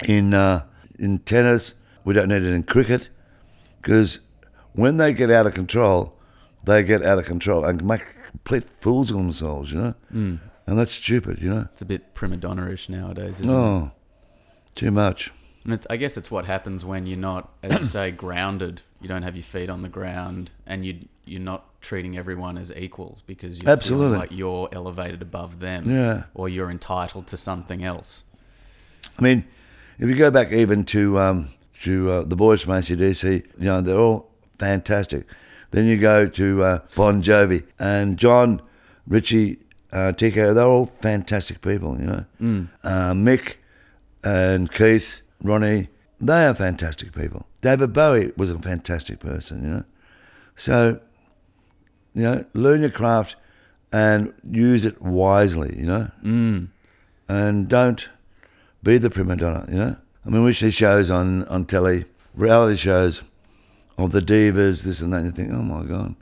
in 0.06 0.34
uh, 0.34 0.64
in 0.98 1.18
tennis. 1.20 1.74
We 2.04 2.14
don't 2.14 2.28
need 2.28 2.42
it 2.42 2.52
in 2.52 2.62
cricket, 2.62 3.08
because 3.82 4.20
when 4.72 4.96
they 4.96 5.12
get 5.12 5.30
out 5.30 5.46
of 5.46 5.54
control, 5.54 6.16
they 6.64 6.82
get 6.84 7.04
out 7.04 7.18
of 7.18 7.24
control 7.26 7.64
and 7.64 7.84
make 7.84 8.02
complete 8.30 8.64
fools 8.80 9.10
of 9.10 9.16
themselves. 9.16 9.72
You 9.72 9.78
know, 9.78 9.94
Mm. 10.14 10.40
and 10.66 10.78
that's 10.78 10.92
stupid. 10.92 11.40
You 11.42 11.50
know. 11.50 11.68
It's 11.72 11.82
a 11.82 11.86
bit 11.86 12.14
prima 12.14 12.36
donna-ish 12.36 12.88
nowadays, 12.88 13.40
isn't 13.40 13.48
it? 13.48 13.52
No, 13.52 13.92
too 14.74 14.90
much. 14.90 15.32
And 15.64 15.74
it, 15.74 15.86
I 15.90 15.96
guess 15.96 16.16
it's 16.16 16.30
what 16.30 16.46
happens 16.46 16.84
when 16.84 17.06
you're 17.06 17.18
not, 17.18 17.50
as 17.62 17.78
you 17.78 17.84
say, 17.96 18.10
grounded. 18.10 18.82
You 19.00 19.08
don't 19.08 19.22
have 19.22 19.36
your 19.36 19.44
feet 19.44 19.70
on 19.70 19.82
the 19.82 19.88
ground, 19.88 20.50
and 20.66 20.84
you 20.84 20.98
you're 21.24 21.40
not 21.40 21.64
treating 21.80 22.16
everyone 22.18 22.56
as 22.58 22.72
equals 22.74 23.22
because 23.26 23.60
you're 23.62 23.70
Absolutely. 23.70 24.18
like 24.18 24.30
you're 24.32 24.68
elevated 24.72 25.20
above 25.22 25.60
them, 25.60 25.88
Yeah. 25.90 26.24
or 26.34 26.48
you're 26.48 26.70
entitled 26.70 27.26
to 27.28 27.36
something 27.36 27.84
else. 27.84 28.24
I 29.18 29.22
mean, 29.22 29.44
if 29.98 30.08
you 30.08 30.16
go 30.16 30.30
back 30.30 30.52
even 30.52 30.84
to 30.86 31.18
um, 31.20 31.48
to 31.82 32.10
uh, 32.10 32.22
the 32.24 32.34
boys 32.36 32.62
from 32.62 32.72
ACDC, 32.72 33.44
you 33.58 33.64
know, 33.64 33.80
they're 33.80 33.98
all 33.98 34.30
fantastic. 34.58 35.26
Then 35.70 35.84
you 35.84 35.98
go 35.98 36.26
to 36.26 36.62
uh, 36.64 36.78
Bon 36.96 37.22
Jovi 37.22 37.62
and 37.78 38.16
John, 38.18 38.62
Richie, 39.06 39.58
uh, 39.92 40.12
Tico, 40.12 40.54
they're 40.54 40.64
all 40.64 40.86
fantastic 40.86 41.60
people, 41.60 41.98
you 42.00 42.06
know. 42.06 42.24
Uh, 42.82 43.12
Mick 43.12 43.56
and 44.24 44.72
Keith, 44.72 45.20
Ronnie, 45.42 45.88
they 46.20 46.46
are 46.46 46.54
fantastic 46.54 47.12
people. 47.12 47.46
David 47.60 47.92
Bowie 47.92 48.32
was 48.36 48.50
a 48.50 48.58
fantastic 48.58 49.20
person, 49.20 49.62
you 49.62 49.70
know. 49.70 49.84
So, 50.56 51.00
you 52.14 52.22
know, 52.22 52.44
learn 52.54 52.80
your 52.80 52.90
craft 52.90 53.36
and 53.92 54.32
use 54.50 54.84
it 54.84 55.00
wisely, 55.00 55.76
you 55.78 55.86
know. 55.86 56.10
Mm. 56.24 56.68
And 57.28 57.68
don't 57.68 58.08
be 58.82 58.98
the 58.98 59.10
prima 59.10 59.36
donna, 59.36 59.66
you 59.68 59.78
know? 59.78 59.96
I 60.26 60.30
mean, 60.30 60.44
we 60.44 60.52
see 60.52 60.70
shows 60.70 61.10
on, 61.10 61.44
on 61.44 61.64
telly, 61.64 62.04
reality 62.34 62.76
shows 62.76 63.22
of 63.96 64.12
the 64.12 64.20
divas, 64.20 64.84
this 64.84 65.00
and 65.00 65.12
that, 65.12 65.18
and 65.18 65.26
you 65.26 65.32
think, 65.32 65.52
oh 65.52 65.62
my 65.62 65.84
God, 65.84 66.14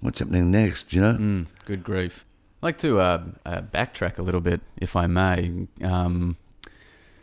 what's 0.00 0.18
happening 0.18 0.50
next, 0.50 0.92
you 0.92 1.00
know? 1.00 1.14
Mm, 1.14 1.46
good 1.64 1.82
grief. 1.82 2.24
I'd 2.62 2.66
like 2.66 2.76
to 2.78 3.00
uh, 3.00 3.22
uh, 3.44 3.62
backtrack 3.62 4.18
a 4.18 4.22
little 4.22 4.40
bit, 4.40 4.60
if 4.76 4.96
I 4.96 5.06
may. 5.06 5.66
Um, 5.82 6.36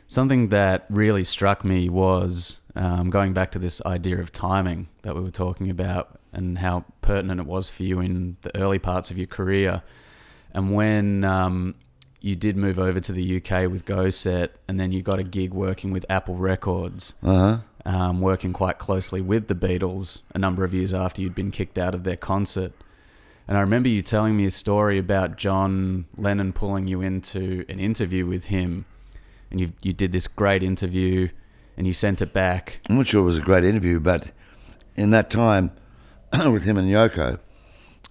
something 0.07 0.49
that 0.49 0.85
really 0.89 1.23
struck 1.23 1.63
me 1.63 1.89
was 1.89 2.59
um, 2.75 3.09
going 3.09 3.33
back 3.33 3.51
to 3.51 3.59
this 3.59 3.81
idea 3.85 4.19
of 4.19 4.31
timing 4.31 4.87
that 5.01 5.15
we 5.15 5.21
were 5.21 5.31
talking 5.31 5.69
about 5.69 6.19
and 6.33 6.59
how 6.59 6.85
pertinent 7.01 7.39
it 7.39 7.47
was 7.47 7.69
for 7.69 7.83
you 7.83 7.99
in 7.99 8.37
the 8.41 8.55
early 8.57 8.79
parts 8.79 9.09
of 9.11 9.17
your 9.17 9.27
career. 9.27 9.81
And 10.53 10.73
when 10.73 11.23
um, 11.23 11.75
you 12.21 12.35
did 12.35 12.57
move 12.57 12.79
over 12.79 12.99
to 12.99 13.11
the 13.11 13.37
UK 13.37 13.69
with 13.69 13.85
Go 13.85 14.09
Set, 14.09 14.55
and 14.67 14.79
then 14.79 14.91
you 14.91 15.01
got 15.01 15.19
a 15.19 15.23
gig 15.23 15.53
working 15.53 15.91
with 15.91 16.05
Apple 16.09 16.35
Records, 16.35 17.13
Uh 17.23 17.59
huh. 17.85 17.89
um, 17.91 18.21
working 18.21 18.53
quite 18.53 18.77
closely 18.77 19.21
with 19.21 19.47
the 19.47 19.55
Beatles 19.55 20.21
a 20.33 20.39
number 20.39 20.63
of 20.63 20.73
years 20.73 20.93
after 20.93 21.21
you'd 21.21 21.35
been 21.35 21.51
kicked 21.51 21.77
out 21.77 21.93
of 21.95 22.03
their 22.03 22.17
concert. 22.17 22.71
And 23.47 23.57
I 23.57 23.61
remember 23.61 23.87
you 23.89 24.01
telling 24.01 24.35
me 24.35 24.45
a 24.45 24.51
story 24.51 24.97
about 24.99 25.37
John 25.37 26.05
Lennon 26.17 26.51
pulling 26.53 26.87
you 26.87 27.01
into 27.01 27.65
an 27.69 27.79
interview 27.79 28.25
with 28.25 28.45
him, 28.45 28.85
and 29.51 29.59
you 29.59 29.73
you 29.81 29.93
did 29.93 30.11
this 30.11 30.27
great 30.27 30.63
interview, 30.63 31.29
and 31.75 31.87
you 31.87 31.93
sent 31.93 32.21
it 32.21 32.33
back. 32.33 32.79
I'm 32.89 32.97
not 32.97 33.07
sure 33.07 33.21
it 33.21 33.25
was 33.25 33.37
a 33.37 33.41
great 33.41 33.63
interview, 33.63 33.99
but 33.99 34.31
in 34.95 35.11
that 35.11 35.29
time 35.29 35.71
with 36.33 36.63
him 36.63 36.77
and 36.77 36.89
Yoko 36.89 37.39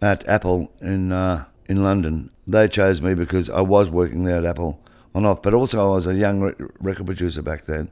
at 0.01 0.27
Apple 0.29 0.73
in 0.81 1.13
uh, 1.13 1.45
in 1.67 1.83
London, 1.83 2.31
they 2.47 2.69
chose 2.69 3.03
me 3.03 3.15
because 3.15 3.51
I 3.51 3.61
was 3.61 3.91
working 3.91 4.25
there 4.25 4.39
at 4.39 4.45
Apple 4.45 4.81
on 5.15 5.25
off, 5.25 5.43
but 5.43 5.55
also 5.55 5.83
I 5.83 5.91
was 5.91 6.07
a 6.07 6.15
young 6.15 6.41
re- 6.41 6.55
record 6.81 7.07
producer 7.07 7.43
back 7.43 7.65
then 7.65 7.91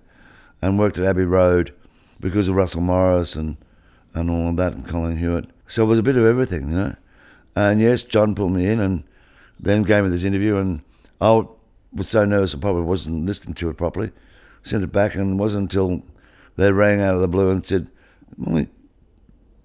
and 0.61 0.78
worked 0.78 0.98
at 0.98 1.04
Abbey 1.04 1.24
Road 1.24 1.74
because 2.20 2.48
of 2.48 2.54
Russell 2.54 2.83
Morris 2.83 3.35
and, 3.35 3.57
and 4.14 4.30
all 4.30 4.48
of 4.48 4.57
that 4.57 4.74
and 4.74 4.87
Colleen 4.87 5.16
Hewett. 5.16 5.46
So 5.66 5.83
it 5.85 5.87
was 5.87 5.98
a 5.98 6.02
bit 6.02 6.16
of 6.16 6.24
everything, 6.24 6.68
you 6.68 6.76
know. 6.76 6.96
And 7.57 7.80
yes, 7.80 8.02
John 8.02 8.35
pulled 8.35 8.52
me 8.52 8.66
in 8.66 8.80
and 8.80 9.04
then 9.59 9.83
gave 9.83 10.04
me 10.04 10.11
this 10.11 10.24
interview, 10.24 10.57
and 10.57 10.83
I 11.20 11.44
was 11.94 12.09
so 12.09 12.24
nervous 12.24 12.54
I 12.54 12.59
probably 12.59 12.83
wasn't 12.83 13.26
listening 13.26 13.54
to 13.54 13.68
it 13.70 13.76
properly. 13.76 14.11
Sent 14.62 14.85
it 14.85 14.92
back, 14.92 15.14
and 15.14 15.33
it 15.33 15.42
wasn't 15.42 15.72
until 15.72 16.02
they 16.57 16.72
rang 16.72 17.00
out 17.00 17.14
of 17.14 17.20
the 17.20 17.28
blue 17.28 17.50
and 17.50 17.66
said, 17.66 17.90
well, 18.37 18.61
you 18.61 18.68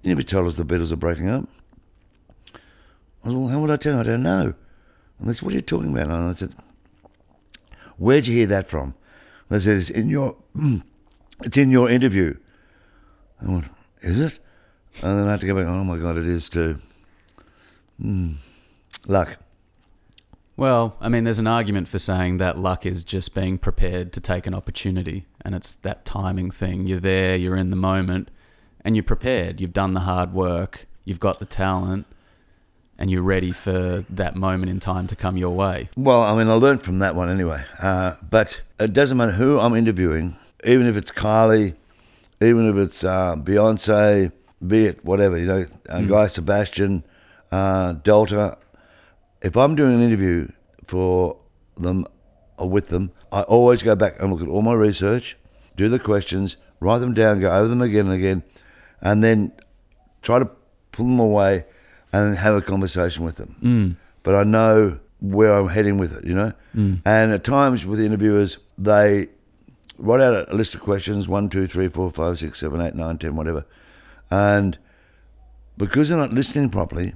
never 0.04 0.24
told 0.24 0.48
us 0.48 0.58
the 0.58 0.66
Beatles 0.66 0.92
are 0.92 0.98
breaking 0.98 1.30
up. 1.30 1.48
I 3.24 3.28
said, 3.30 3.38
well, 3.38 3.48
how 3.48 3.60
would 3.60 3.72
I 3.72 3.78
tell 3.78 3.96
you? 3.96 4.00
I 4.00 4.04
don't 4.04 4.24
know. 4.24 4.54
And 5.20 5.30
they 5.30 5.34
said, 5.34 5.44
what 5.44 5.54
are 5.54 5.58
you 5.58 5.62
talking 5.62 5.92
about? 5.92 6.06
And 6.06 6.14
I 6.14 6.34
said, 6.34 6.54
where'd 7.98 8.28
you 8.28 8.34
hear 8.34 8.48
that 8.48 8.70
from? 8.70 8.94
They 9.50 9.60
said, 9.60 9.78
it's 9.78 9.90
in 9.90 10.10
your, 10.10 10.36
it's 11.44 11.58
in 11.58 11.72
your 11.72 11.90
interview. 11.90 12.36
I 13.42 13.52
went, 13.52 13.66
is 14.02 14.20
it? 14.20 14.40
And 15.02 15.18
then 15.18 15.28
I 15.28 15.32
had 15.32 15.42
to 15.42 15.48
go 15.48 15.56
back, 15.56 15.66
oh 15.66 15.84
my 15.84 15.98
God, 15.98 16.18
it 16.18 16.28
is 16.28 16.50
too. 16.50 16.80
Hmm. 18.02 18.34
Luck. 19.08 19.38
Well, 20.60 20.98
I 21.00 21.08
mean, 21.08 21.24
there's 21.24 21.40
an 21.40 21.48
argument 21.48 21.88
for 21.88 22.00
saying 22.00 22.36
that 22.40 22.58
luck 22.58 22.86
is 22.86 23.02
just 23.02 23.34
being 23.34 23.58
prepared 23.58 24.12
to 24.12 24.20
take 24.20 24.46
an 24.46 24.54
opportunity, 24.54 25.26
and 25.46 25.56
it's 25.56 25.76
that 25.76 26.04
timing 26.04 26.52
thing. 26.52 26.86
You're 26.86 27.00
there, 27.00 27.38
you're 27.38 27.56
in 27.56 27.70
the 27.70 27.78
moment, 27.78 28.30
and 28.84 28.94
you're 28.94 29.04
prepared. 29.04 29.62
You've 29.62 29.72
done 29.72 29.94
the 29.94 30.02
hard 30.02 30.34
work, 30.34 30.86
you've 31.06 31.22
got 31.22 31.40
the 31.40 31.46
talent, 31.46 32.08
and 32.98 33.10
you're 33.10 33.24
ready 33.24 33.54
for 33.54 34.04
that 34.10 34.36
moment 34.36 34.70
in 34.70 34.82
time 34.82 35.08
to 35.08 35.16
come 35.16 35.38
your 35.38 35.56
way. 35.56 35.88
Well, 35.96 36.24
I 36.24 36.36
mean, 36.36 36.50
I 36.50 36.56
learned 36.56 36.84
from 36.84 37.00
that 37.00 37.16
one 37.16 37.30
anyway. 37.30 37.64
Uh, 37.82 38.16
but 38.30 38.60
it 38.82 38.92
doesn't 38.92 39.18
matter 39.18 39.32
who 39.32 39.60
I'm 39.60 39.76
interviewing, 39.76 40.36
even 40.66 40.88
if 40.88 40.98
it's 40.98 41.10
Kylie, 41.10 41.76
even 42.42 42.68
if 42.68 42.76
it's 42.76 43.02
uh, 43.06 43.38
Beyonce, 43.38 44.34
be 44.68 44.88
it 44.88 45.06
whatever, 45.06 45.38
you 45.38 45.46
know, 45.46 45.66
uh, 45.88 46.02
Guy 46.02 46.28
Sebastian, 46.28 47.06
uh, 47.50 47.94
Delta. 47.94 48.58
If 49.42 49.56
I'm 49.56 49.76
doing 49.76 49.96
an 49.96 50.02
interview 50.02 50.50
for 50.86 51.38
them 51.78 52.06
or 52.58 52.70
with 52.70 52.88
them, 52.90 53.12
I 53.32 53.42
always 53.44 53.82
go 53.84 53.96
back 53.96 54.22
and 54.22 54.32
look 54.32 54.42
at 54.42 54.48
all 54.48 54.62
my 54.62 54.74
research, 54.74 55.38
do 55.78 55.88
the 55.88 56.00
questions, 56.00 56.58
write 56.80 57.00
them 57.00 57.14
down, 57.14 57.40
go 57.40 57.52
over 57.52 57.68
them 57.68 57.82
again 57.82 58.06
and 58.08 58.16
again, 58.16 58.44
and 59.02 59.24
then 59.24 59.52
try 60.22 60.40
to 60.40 60.50
pull 60.92 61.06
them 61.06 61.20
away 61.20 61.66
and 62.12 62.38
have 62.38 62.56
a 62.56 62.62
conversation 62.62 63.24
with 63.24 63.36
them 63.36 63.56
Mm. 63.62 63.96
but 64.24 64.36
I 64.36 64.44
know 64.44 65.00
where 65.22 65.54
I'm 65.54 65.68
heading 65.70 65.98
with 65.98 66.18
it, 66.18 66.26
you 66.26 66.34
know. 66.34 66.54
Mm. 66.76 67.02
And 67.06 67.32
at 67.34 67.44
times 67.44 67.86
with 67.86 68.00
the 68.00 68.06
interviewers, 68.06 68.58
they 68.78 69.28
write 69.98 70.22
out 70.22 70.50
a 70.52 70.56
list 70.56 70.74
of 70.76 70.82
questions 70.82 71.28
one, 71.28 71.50
two, 71.50 71.68
three, 71.68 71.88
four, 71.90 72.10
five, 72.10 72.40
six, 72.40 72.60
seven, 72.60 72.80
eight, 72.82 72.96
nine, 72.96 73.18
ten, 73.18 73.36
whatever. 73.36 73.66
And 74.32 74.78
because 75.78 76.10
they're 76.10 76.18
not 76.18 76.34
listening 76.34 76.70
properly, 76.70 77.16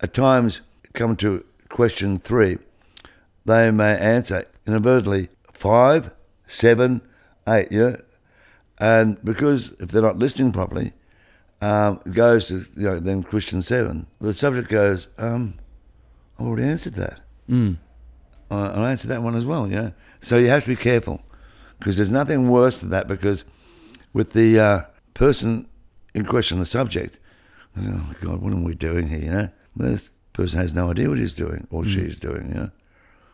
at 0.00 0.12
times 0.12 0.60
come 0.96 1.16
to 1.16 1.44
question 1.68 2.18
three, 2.18 2.58
they 3.44 3.70
may 3.70 3.96
answer 3.96 4.44
inadvertently 4.66 5.28
five, 5.52 6.10
seven, 6.46 7.02
eight, 7.48 7.70
you 7.70 7.78
know. 7.78 7.96
And 8.78 9.22
because 9.24 9.70
if 9.78 9.90
they're 9.90 10.02
not 10.02 10.18
listening 10.18 10.52
properly, 10.52 10.92
um, 11.62 12.00
it 12.04 12.12
goes 12.12 12.48
to 12.48 12.66
you 12.76 12.88
know 12.88 12.98
then 12.98 13.22
question 13.22 13.62
seven. 13.62 14.06
The 14.20 14.34
subject 14.34 14.68
goes, 14.68 15.08
um, 15.16 15.54
I 16.38 16.42
already 16.42 16.64
answered 16.64 16.94
that. 16.94 17.20
Mm. 17.48 17.78
Uh, 18.50 18.72
I 18.74 18.90
answered 18.90 19.08
that 19.08 19.22
one 19.22 19.34
as 19.34 19.46
well. 19.46 19.68
Yeah. 19.68 19.90
So 20.20 20.38
you 20.38 20.48
have 20.48 20.64
to 20.64 20.68
be 20.68 20.76
careful 20.76 21.22
because 21.78 21.96
there's 21.96 22.10
nothing 22.10 22.48
worse 22.48 22.80
than 22.80 22.90
that. 22.90 23.06
Because 23.06 23.44
with 24.12 24.32
the 24.32 24.58
uh, 24.58 24.80
person 25.14 25.68
in 26.14 26.26
question, 26.26 26.58
the 26.58 26.66
subject, 26.66 27.18
oh 27.76 27.80
my 27.80 28.14
God, 28.20 28.40
what 28.40 28.52
are 28.52 28.56
we 28.56 28.74
doing 28.74 29.08
here? 29.08 29.18
You 29.18 29.30
know, 29.30 29.98
person 30.36 30.60
has 30.60 30.74
no 30.74 30.90
idea 30.90 31.08
what 31.08 31.18
he's 31.18 31.34
doing 31.34 31.66
or 31.70 31.84
she's 31.84 32.16
doing. 32.16 32.48
You 32.48 32.54
know, 32.54 32.70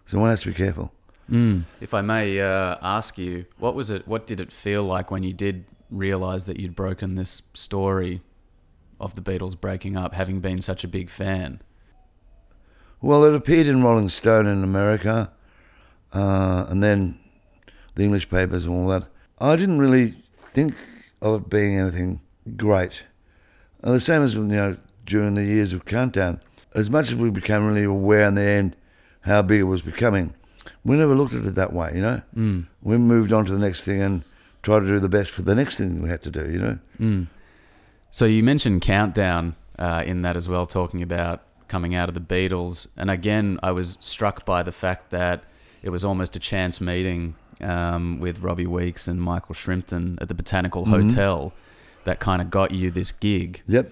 so 0.07 0.19
one 0.19 0.31
has 0.31 0.43
to 0.43 0.49
be 0.49 0.55
careful. 0.55 0.93
Mm. 1.31 1.65
If 1.81 1.95
I 1.95 2.01
may 2.01 2.41
uh, 2.41 2.77
ask 2.81 3.19
you, 3.19 3.47
what 3.59 3.75
was 3.75 3.91
it? 3.91 4.07
What 4.07 4.27
did 4.27 4.41
it 4.41 4.53
feel 4.53 4.85
like 4.85 5.11
when 5.11 5.23
you 5.23 5.33
did 5.33 5.65
realize 5.91 6.45
that 6.45 6.59
you'd 6.59 6.77
broken 6.77 7.17
this 7.17 7.43
story 7.55 8.23
of 9.01 9.15
the 9.17 9.21
Beatles 9.21 9.61
breaking 9.61 9.97
up, 9.97 10.15
having 10.15 10.41
been 10.41 10.61
such 10.61 10.85
a 10.85 10.89
big 10.89 11.11
fan? 11.11 11.61
Well, 13.01 13.25
it 13.25 13.35
appeared 13.35 13.67
in 13.67 13.83
Rolling 13.83 14.09
Stone 14.09 14.47
in 14.47 14.63
America, 14.63 15.33
uh, 16.13 16.67
and 16.69 16.83
then 16.83 17.19
the 17.97 18.05
English 18.05 18.31
papers 18.31 18.65
and 18.65 18.75
all 18.75 18.87
that. 18.89 19.09
I 19.41 19.57
didn't 19.57 19.81
really 19.81 20.15
think 20.55 20.75
of 21.21 21.43
it 21.43 21.51
being 21.51 21.77
anything 21.77 22.21
great. 22.57 23.03
And 23.83 23.93
the 23.93 24.01
same 24.01 24.23
as 24.23 24.35
you 24.35 24.45
know 24.45 24.77
during 25.05 25.35
the 25.35 25.45
years 25.45 25.73
of 25.73 25.85
Countdown. 25.85 26.41
As 26.75 26.91
much 26.91 27.09
as 27.09 27.15
we 27.15 27.31
became 27.31 27.67
really 27.67 27.85
aware 27.85 28.27
in 28.27 28.35
the 28.35 28.43
end 28.43 28.77
how 29.23 29.43
big 29.43 29.61
it 29.61 29.65
was 29.65 29.83
becoming, 29.83 30.35
we 30.85 30.97
never 30.97 31.15
looked 31.15 31.35
at 31.35 31.45
it 31.45 31.55
that 31.55 31.73
way. 31.73 31.93
You 31.95 32.01
know, 32.01 32.23
Mm. 32.37 32.67
we 32.83 32.99
moved 32.99 33.33
on 33.33 33.45
to 33.47 33.53
the 33.53 33.59
next 33.59 33.85
thing 33.85 34.01
and 34.01 34.25
tried 34.63 34.81
to 34.81 34.87
do 34.87 34.99
the 34.99 35.09
best 35.09 35.31
for 35.31 35.43
the 35.43 35.55
next 35.55 35.79
thing 35.79 36.03
we 36.03 36.09
had 36.09 36.23
to 36.23 36.31
do. 36.31 36.51
You 36.51 36.59
know. 36.59 36.79
Mm. 37.01 37.27
So 38.11 38.25
you 38.27 38.43
mentioned 38.43 38.83
Countdown 38.83 39.55
uh, 39.79 40.03
in 40.05 40.23
that 40.23 40.37
as 40.37 40.49
well, 40.49 40.67
talking 40.67 41.03
about 41.03 41.43
coming 41.69 41.95
out 41.95 42.09
of 42.09 42.15
the 42.15 42.21
Beatles. 42.21 42.87
And 42.97 43.11
again, 43.11 43.59
I 43.63 43.73
was 43.73 43.97
struck 44.01 44.45
by 44.45 44.63
the 44.63 44.73
fact 44.73 45.11
that 45.11 45.45
it 45.83 45.89
was 45.91 46.05
almost 46.05 46.37
a 46.37 46.41
chance 46.41 46.81
meeting 46.81 47.35
um, 47.63 48.21
with 48.21 48.41
Robbie 48.41 48.67
Weekes 48.67 49.09
and 49.09 49.21
Michael 49.21 49.55
Shrimpton 49.55 50.19
at 50.21 50.29
the 50.29 50.35
Botanical 50.35 50.85
Hotel 50.85 51.53
that 52.05 52.21
kind 52.21 52.43
of 52.43 52.51
got 52.51 52.73
you 52.73 52.91
this 52.91 53.11
gig. 53.13 53.63
Yep. 53.67 53.91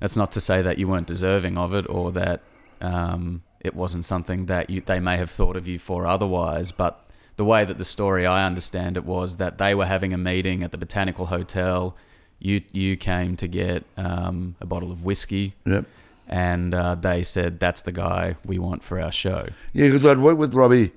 That's 0.00 0.16
not 0.16 0.32
to 0.32 0.40
say 0.40 0.62
that 0.62 0.78
you 0.78 0.86
weren't 0.88 1.06
deserving 1.06 1.58
of 1.58 1.74
it 1.74 1.86
or 1.88 2.12
that 2.12 2.40
um, 2.80 3.42
it 3.60 3.74
wasn't 3.74 4.04
something 4.04 4.46
that 4.46 4.70
you, 4.70 4.80
they 4.80 5.00
may 5.00 5.16
have 5.16 5.30
thought 5.30 5.56
of 5.56 5.66
you 5.66 5.78
for 5.78 6.06
otherwise, 6.06 6.70
but 6.72 7.04
the 7.36 7.44
way 7.44 7.64
that 7.64 7.78
the 7.78 7.84
story 7.84 8.26
I 8.26 8.46
understand 8.46 8.96
it 8.96 9.04
was 9.04 9.36
that 9.36 9.58
they 9.58 9.74
were 9.74 9.86
having 9.86 10.12
a 10.12 10.18
meeting 10.18 10.62
at 10.62 10.70
the 10.72 10.78
Botanical 10.78 11.26
Hotel. 11.26 11.96
You 12.40 12.62
you 12.72 12.96
came 12.96 13.34
to 13.36 13.48
get 13.48 13.84
um, 13.96 14.54
a 14.60 14.66
bottle 14.66 14.92
of 14.92 15.04
whiskey, 15.04 15.54
Yep. 15.66 15.86
and 16.28 16.72
uh, 16.72 16.94
they 16.94 17.24
said 17.24 17.58
that's 17.58 17.82
the 17.82 17.90
guy 17.90 18.36
we 18.46 18.60
want 18.60 18.84
for 18.84 19.00
our 19.00 19.10
show. 19.10 19.48
Yeah, 19.72 19.86
because 19.86 20.06
I'd 20.06 20.18
worked 20.18 20.38
with 20.38 20.54
Robbie. 20.54 20.92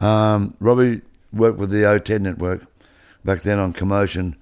Um, 0.00 0.54
Robbie 0.58 1.02
worked 1.34 1.58
with 1.58 1.68
the 1.70 1.82
O10 1.82 2.20
network 2.22 2.64
back 3.26 3.42
then 3.42 3.58
on 3.58 3.74
Commotion, 3.74 4.36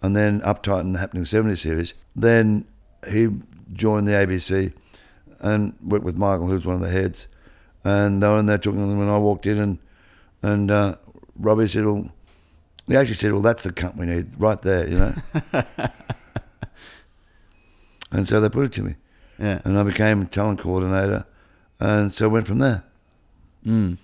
and 0.00 0.16
then 0.16 0.40
Uptight 0.40 0.80
and 0.80 0.94
the 0.94 0.98
Happening 0.98 1.26
70 1.26 1.56
series. 1.56 1.92
Then 2.16 2.64
he 3.10 3.28
joined 3.72 4.06
the 4.08 4.12
ABC 4.12 4.72
and 5.40 5.74
worked 5.82 6.04
with 6.04 6.16
Michael, 6.16 6.48
who's 6.48 6.66
one 6.66 6.76
of 6.76 6.82
the 6.82 6.90
heads. 6.90 7.26
And 7.84 8.22
they 8.22 8.28
were 8.28 8.38
in 8.40 8.46
there 8.46 8.58
talking 8.58 8.80
to 8.80 8.86
them 8.86 8.98
when 8.98 9.08
I 9.08 9.18
walked 9.18 9.46
in, 9.46 9.58
and 9.58 9.78
and 10.42 10.70
uh, 10.70 10.96
Robbie 11.38 11.68
said, 11.68 11.84
"Well, 11.84 12.10
he 12.86 12.96
actually 12.96 13.14
said, 13.14 13.32
well, 13.32 13.40
that's 13.42 13.62
the 13.62 13.72
cunt 13.72 13.96
we 13.96 14.06
need 14.06 14.28
right 14.38 14.60
there, 14.62 14.88
you 14.88 14.98
know." 14.98 15.14
and 18.12 18.26
so 18.28 18.40
they 18.40 18.48
put 18.48 18.64
it 18.64 18.72
to 18.72 18.82
me, 18.82 18.94
Yeah. 19.38 19.60
and 19.64 19.78
I 19.78 19.82
became 19.82 20.26
talent 20.26 20.60
coordinator, 20.60 21.24
and 21.80 22.12
so 22.12 22.28
went 22.28 22.46
from 22.46 22.58
there. 22.58 22.82
Mm. 23.66 23.98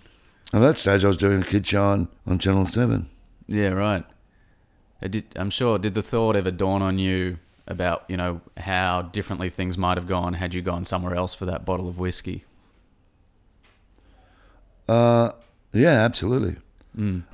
At 0.53 0.61
that 0.61 0.77
stage, 0.77 1.05
I 1.05 1.09
was 1.09 1.16
doing 1.16 1.42
a 1.42 1.44
kid 1.44 1.66
show 1.66 1.83
on, 1.85 2.09
on 2.27 2.38
Channel 2.38 2.66
7. 2.66 3.09
Yeah, 3.48 3.68
right. 3.70 4.05
I 5.03 5.09
did, 5.09 5.24
I'm 5.37 5.50
sure. 5.50 5.79
Did 5.79 5.94
the 5.94 6.03
thought 6.03 6.37
ever 6.37 6.50
dawn 6.50 6.81
on 6.83 6.98
you 6.98 7.38
about 7.66 8.05
you 8.09 8.16
know 8.16 8.40
how 8.59 9.03
differently 9.03 9.48
things 9.48 9.79
might 9.79 9.96
have 9.96 10.07
gone 10.07 10.35
had 10.35 10.53
you 10.55 10.62
gone 10.62 10.85
somewhere 10.85 11.14
else 11.14 11.35
for 11.35 11.46
that 11.46 11.64
bottle 11.64 11.88
of 11.88 11.98
whiskey? 11.98 12.44
Uh, 14.88 15.31
yeah, 15.72 16.03
absolutely. 16.03 16.57
Mm. 16.96 17.24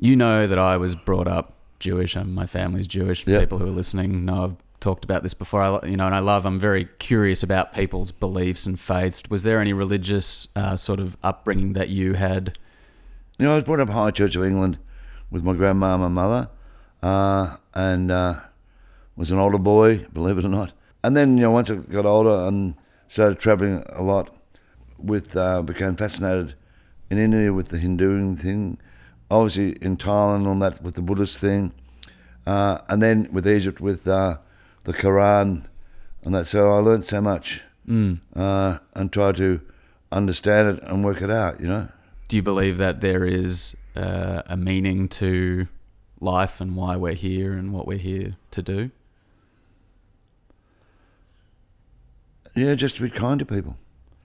You 0.00 0.16
know 0.16 0.46
that 0.46 0.58
I 0.58 0.76
was 0.76 0.94
brought 0.94 1.28
up 1.28 1.54
Jewish. 1.78 2.16
and 2.16 2.34
my 2.34 2.46
family's 2.46 2.86
Jewish. 2.86 3.26
Yep. 3.26 3.40
People 3.40 3.58
who 3.58 3.66
are 3.66 3.70
listening 3.70 4.24
know 4.24 4.44
I've 4.44 4.56
talked 4.80 5.04
about 5.04 5.22
this 5.22 5.34
before. 5.34 5.62
I, 5.62 5.86
you 5.86 5.96
know, 5.96 6.06
and 6.06 6.14
I 6.14 6.20
love. 6.20 6.46
I'm 6.46 6.58
very 6.58 6.88
curious 6.98 7.42
about 7.42 7.72
people's 7.72 8.12
beliefs 8.12 8.66
and 8.66 8.78
faiths. 8.78 9.22
Was 9.28 9.42
there 9.42 9.60
any 9.60 9.72
religious 9.72 10.48
uh, 10.56 10.76
sort 10.76 11.00
of 11.00 11.16
upbringing 11.22 11.72
that 11.74 11.88
you 11.88 12.14
had? 12.14 12.58
You 13.38 13.46
know, 13.46 13.52
I 13.52 13.54
was 13.56 13.64
brought 13.64 13.80
up 13.80 13.88
High 13.88 14.10
Church 14.10 14.36
of 14.36 14.44
England 14.44 14.78
with 15.30 15.44
my 15.44 15.52
grandma 15.52 15.94
and 15.94 16.02
my 16.02 16.08
mother, 16.08 16.48
uh, 17.02 17.56
and 17.74 18.10
uh, 18.10 18.40
was 19.18 19.30
an 19.32 19.38
older 19.38 19.58
boy, 19.58 20.06
believe 20.12 20.38
it 20.38 20.44
or 20.44 20.48
not. 20.60 20.72
And 21.02 21.16
then, 21.16 21.36
you 21.36 21.42
know, 21.42 21.50
once 21.50 21.68
I 21.70 21.76
got 21.76 22.06
older 22.06 22.46
and 22.48 22.74
started 23.08 23.38
travelling 23.38 23.82
a 23.92 24.02
lot, 24.02 24.26
with 24.98 25.36
uh, 25.36 25.62
became 25.62 25.94
fascinated 25.96 26.54
in 27.10 27.18
India 27.18 27.52
with 27.52 27.68
the 27.68 27.78
Hindu 27.78 28.34
thing, 28.36 28.78
obviously 29.30 29.70
in 29.80 29.96
Thailand 29.96 30.46
on 30.46 30.58
that 30.58 30.82
with 30.82 30.94
the 30.94 31.02
Buddhist 31.02 31.38
thing, 31.40 31.72
uh, 32.46 32.78
and 32.88 33.00
then 33.02 33.28
with 33.32 33.46
Egypt 33.46 33.80
with 33.80 34.06
uh, 34.08 34.38
the 34.84 34.92
Quran 34.92 35.66
and 36.24 36.34
that. 36.34 36.48
So 36.48 36.68
I 36.70 36.78
learned 36.78 37.04
so 37.04 37.20
much 37.20 37.62
Mm. 37.88 38.20
uh, 38.36 38.78
and 38.94 39.10
tried 39.10 39.36
to 39.36 39.60
understand 40.12 40.68
it 40.76 40.82
and 40.82 41.02
work 41.02 41.22
it 41.22 41.30
out. 41.30 41.58
You 41.60 41.68
know. 41.68 41.88
Do 42.28 42.36
you 42.36 42.42
believe 42.42 42.76
that 42.76 43.00
there 43.00 43.24
is 43.24 43.76
uh, 43.96 44.42
a 44.46 44.56
meaning 44.58 45.08
to 45.08 45.68
life 46.20 46.60
and 46.60 46.76
why 46.76 46.96
we're 46.96 47.14
here 47.14 47.54
and 47.54 47.72
what 47.72 47.86
we're 47.86 48.04
here 48.12 48.36
to 48.50 48.62
do? 48.62 48.90
Yeah, 52.58 52.74
just 52.74 52.96
to 52.96 53.02
be 53.02 53.10
kind 53.10 53.38
to 53.38 53.44
people 53.46 53.76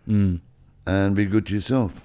Mm. 0.07 0.41
and 0.87 1.15
be 1.15 1.25
good 1.25 1.45
to 1.47 1.53
yourself 1.53 2.03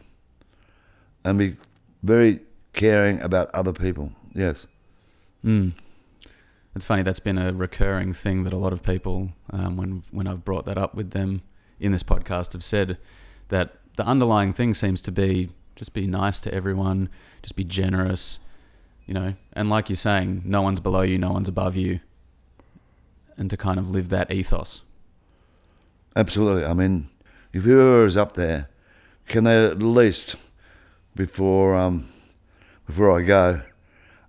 and 1.25 1.38
be 1.38 1.57
very 2.03 2.41
caring 2.75 3.21
about 3.23 3.51
other 3.55 3.73
people. 3.73 4.12
Yes. 4.35 4.67
Mm. 5.45 5.73
It's 6.77 6.85
funny. 6.85 7.03
That's 7.03 7.19
been 7.19 7.38
a 7.38 7.53
recurring 7.53 8.12
thing 8.12 8.45
that 8.45 8.53
a 8.53 8.57
lot 8.57 8.73
of 8.73 8.83
people, 8.83 9.31
um, 9.51 9.77
when 9.77 10.03
when 10.12 10.27
I've 10.29 10.45
brought 10.45 10.64
that 10.67 10.79
up 10.79 10.95
with 10.95 11.11
them 11.11 11.43
in 11.81 11.93
this 11.93 12.03
podcast, 12.03 12.53
have 12.53 12.62
said 12.62 12.99
that 13.49 13.77
the 13.97 14.05
underlying 14.07 14.53
thing 14.53 14.75
seems 14.75 15.01
to 15.03 15.11
be 15.12 15.51
just 15.77 15.93
be 15.95 16.07
nice 16.07 16.38
to 16.41 16.53
everyone, 16.53 17.09
just 17.43 17.57
be 17.57 17.64
generous, 17.64 18.41
you 19.07 19.14
know. 19.14 19.35
And 19.55 19.69
like 19.71 19.88
you're 19.88 19.97
saying, 19.97 20.43
no 20.45 20.61
one's 20.62 20.81
below 20.81 21.03
you, 21.03 21.19
no 21.19 21.33
one's 21.33 21.49
above 21.49 21.75
you, 21.77 22.01
and 23.37 23.49
to 23.51 23.57
kind 23.57 23.79
of 23.81 23.91
live 23.91 24.09
that 24.11 24.31
ethos. 24.31 24.83
Absolutely. 26.18 26.64
I 26.64 26.74
mean, 26.74 27.09
if 27.52 27.62
whoever 27.62 28.04
is 28.04 28.16
up 28.16 28.35
there, 28.35 28.68
can 29.26 29.44
they 29.44 29.66
at 29.66 29.81
least, 29.81 30.35
before 31.14 31.76
um, 31.76 32.09
before 32.85 33.16
I 33.16 33.22
go, 33.22 33.62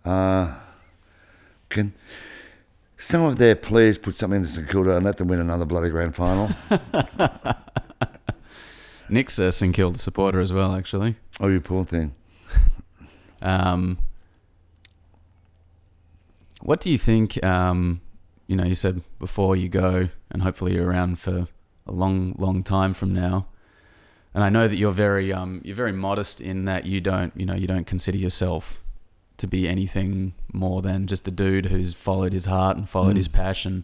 uh, 0.06 0.56
can 1.70 1.96
some 2.96 3.24
of 3.24 3.40
their 3.40 3.56
players 3.56 3.98
put 3.98 4.14
something 4.14 4.38
into 4.38 4.50
St 4.50 4.70
Kilda 4.70 4.98
and 4.98 5.06
let 5.06 5.18
them 5.18 5.30
win 5.30 5.40
another 5.40 5.66
bloody 5.66 5.90
grand 5.90 6.16
final? 6.16 6.52
Nick's 9.10 9.40
a 9.40 9.52
St 9.52 9.74
Kilda 9.74 9.98
supporter 9.98 10.40
as 10.40 10.54
well, 10.54 10.76
actually. 10.76 11.16
oh, 11.40 11.48
you 11.48 11.60
poor 11.60 11.86
thing. 11.86 12.14
Um, 13.42 14.00
what 16.60 16.82
do 16.82 16.92
you 16.92 16.98
think? 16.98 17.42
Um, 17.42 18.02
you 18.48 18.58
know, 18.58 18.66
you 18.66 18.76
said 18.76 19.02
before 19.18 19.56
you 19.56 19.70
go, 19.70 20.10
and 20.30 20.42
hopefully 20.42 20.76
you're 20.76 20.86
around 20.86 21.20
for 21.20 21.48
a 21.90 21.96
long, 21.96 22.36
long 22.38 22.64
time 22.64 22.94
from 22.94 23.14
now. 23.14 23.48
And 24.34 24.44
I 24.44 24.50
know 24.50 24.68
that 24.68 24.76
you're 24.76 24.92
very, 24.92 25.34
um, 25.34 25.62
you're 25.64 25.76
very 25.76 25.92
modest 25.92 26.40
in 26.40 26.66
that 26.66 26.86
you 26.86 27.02
don't, 27.02 27.34
you 27.36 27.46
know, 27.46 27.56
you 27.56 27.68
don't 27.68 27.88
consider 27.88 28.18
yourself 28.18 28.82
to 29.38 29.48
be 29.48 29.68
anything 29.68 30.34
more 30.54 30.82
than 30.82 31.08
just 31.08 31.28
a 31.28 31.32
dude 31.32 31.68
who's 31.68 31.94
followed 31.94 32.34
his 32.34 32.46
heart 32.46 32.78
and 32.78 32.88
followed 32.88 33.16
Mm. 33.16 33.18
his 33.18 33.28
passion. 33.28 33.84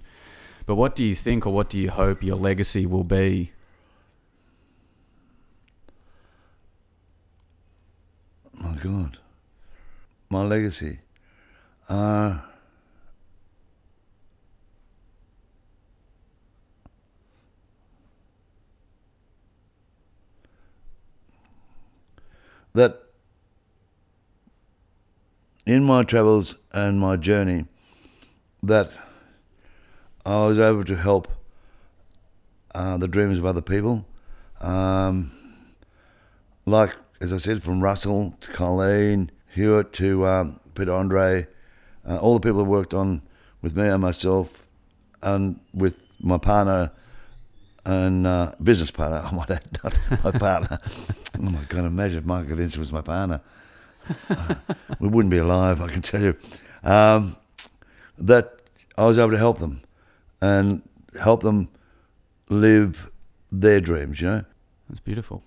But 0.65 0.75
what 0.75 0.95
do 0.95 1.03
you 1.03 1.15
think, 1.15 1.45
or 1.47 1.53
what 1.53 1.69
do 1.69 1.77
you 1.79 1.89
hope 1.89 2.23
your 2.23 2.35
legacy 2.35 2.85
will 2.85 3.03
be? 3.03 3.51
My 8.53 8.75
God. 8.83 9.17
My 10.29 10.43
legacy. 10.43 10.99
Uh, 11.89 12.39
that 22.75 23.01
in 25.65 25.83
my 25.83 26.03
travels 26.03 26.55
and 26.73 26.99
my 26.99 27.15
journey, 27.15 27.65
that 28.61 28.91
I 30.25 30.45
was 30.45 30.59
able 30.59 30.83
to 30.83 30.95
help 30.95 31.29
uh, 32.75 32.97
the 32.97 33.07
dreams 33.07 33.37
of 33.37 33.45
other 33.45 33.61
people. 33.61 34.05
Um, 34.59 35.31
like 36.65 36.93
as 37.21 37.31
I 37.31 37.37
said, 37.37 37.63
from 37.63 37.81
Russell 37.81 38.35
to 38.41 38.51
Colleen, 38.51 39.31
Hewett 39.53 39.93
to 39.93 40.27
um, 40.27 40.59
Peter 40.73 40.91
Andre, 40.91 41.47
uh, 42.05 42.17
all 42.17 42.33
the 42.33 42.45
people 42.45 42.59
that 42.59 42.69
worked 42.69 42.93
on 42.93 43.21
with 43.61 43.75
me 43.75 43.87
and 43.87 44.01
myself, 44.01 44.65
and 45.21 45.61
with 45.73 46.03
my 46.19 46.37
partner 46.37 46.91
and 47.85 48.27
uh, 48.27 48.53
business 48.61 48.91
partner. 48.91 49.17
I 49.17 49.31
might 49.33 49.51
add, 49.51 49.79
not 49.83 49.97
my 50.23 50.31
partner. 50.31 50.79
oh 51.39 51.41
my 51.41 51.61
God! 51.69 51.85
Imagine 51.85 52.19
if 52.19 52.25
Michael 52.25 52.55
Vincent 52.55 52.79
was 52.79 52.91
my 52.91 53.01
partner. 53.01 53.41
Uh, 54.29 54.55
we 54.99 55.07
wouldn't 55.07 55.31
be 55.31 55.37
alive, 55.37 55.81
I 55.81 55.87
can 55.87 56.01
tell 56.01 56.21
you. 56.21 56.35
Um, 56.83 57.35
that 58.17 58.61
I 58.97 59.05
was 59.05 59.17
able 59.17 59.31
to 59.31 59.37
help 59.37 59.59
them 59.59 59.81
and 60.41 60.81
help 61.19 61.41
them 61.41 61.69
live 62.49 63.09
their 63.51 63.79
dreams. 63.81 64.21
You 64.21 64.27
know. 64.27 64.45
That's 64.89 64.99
beautiful. 64.99 65.43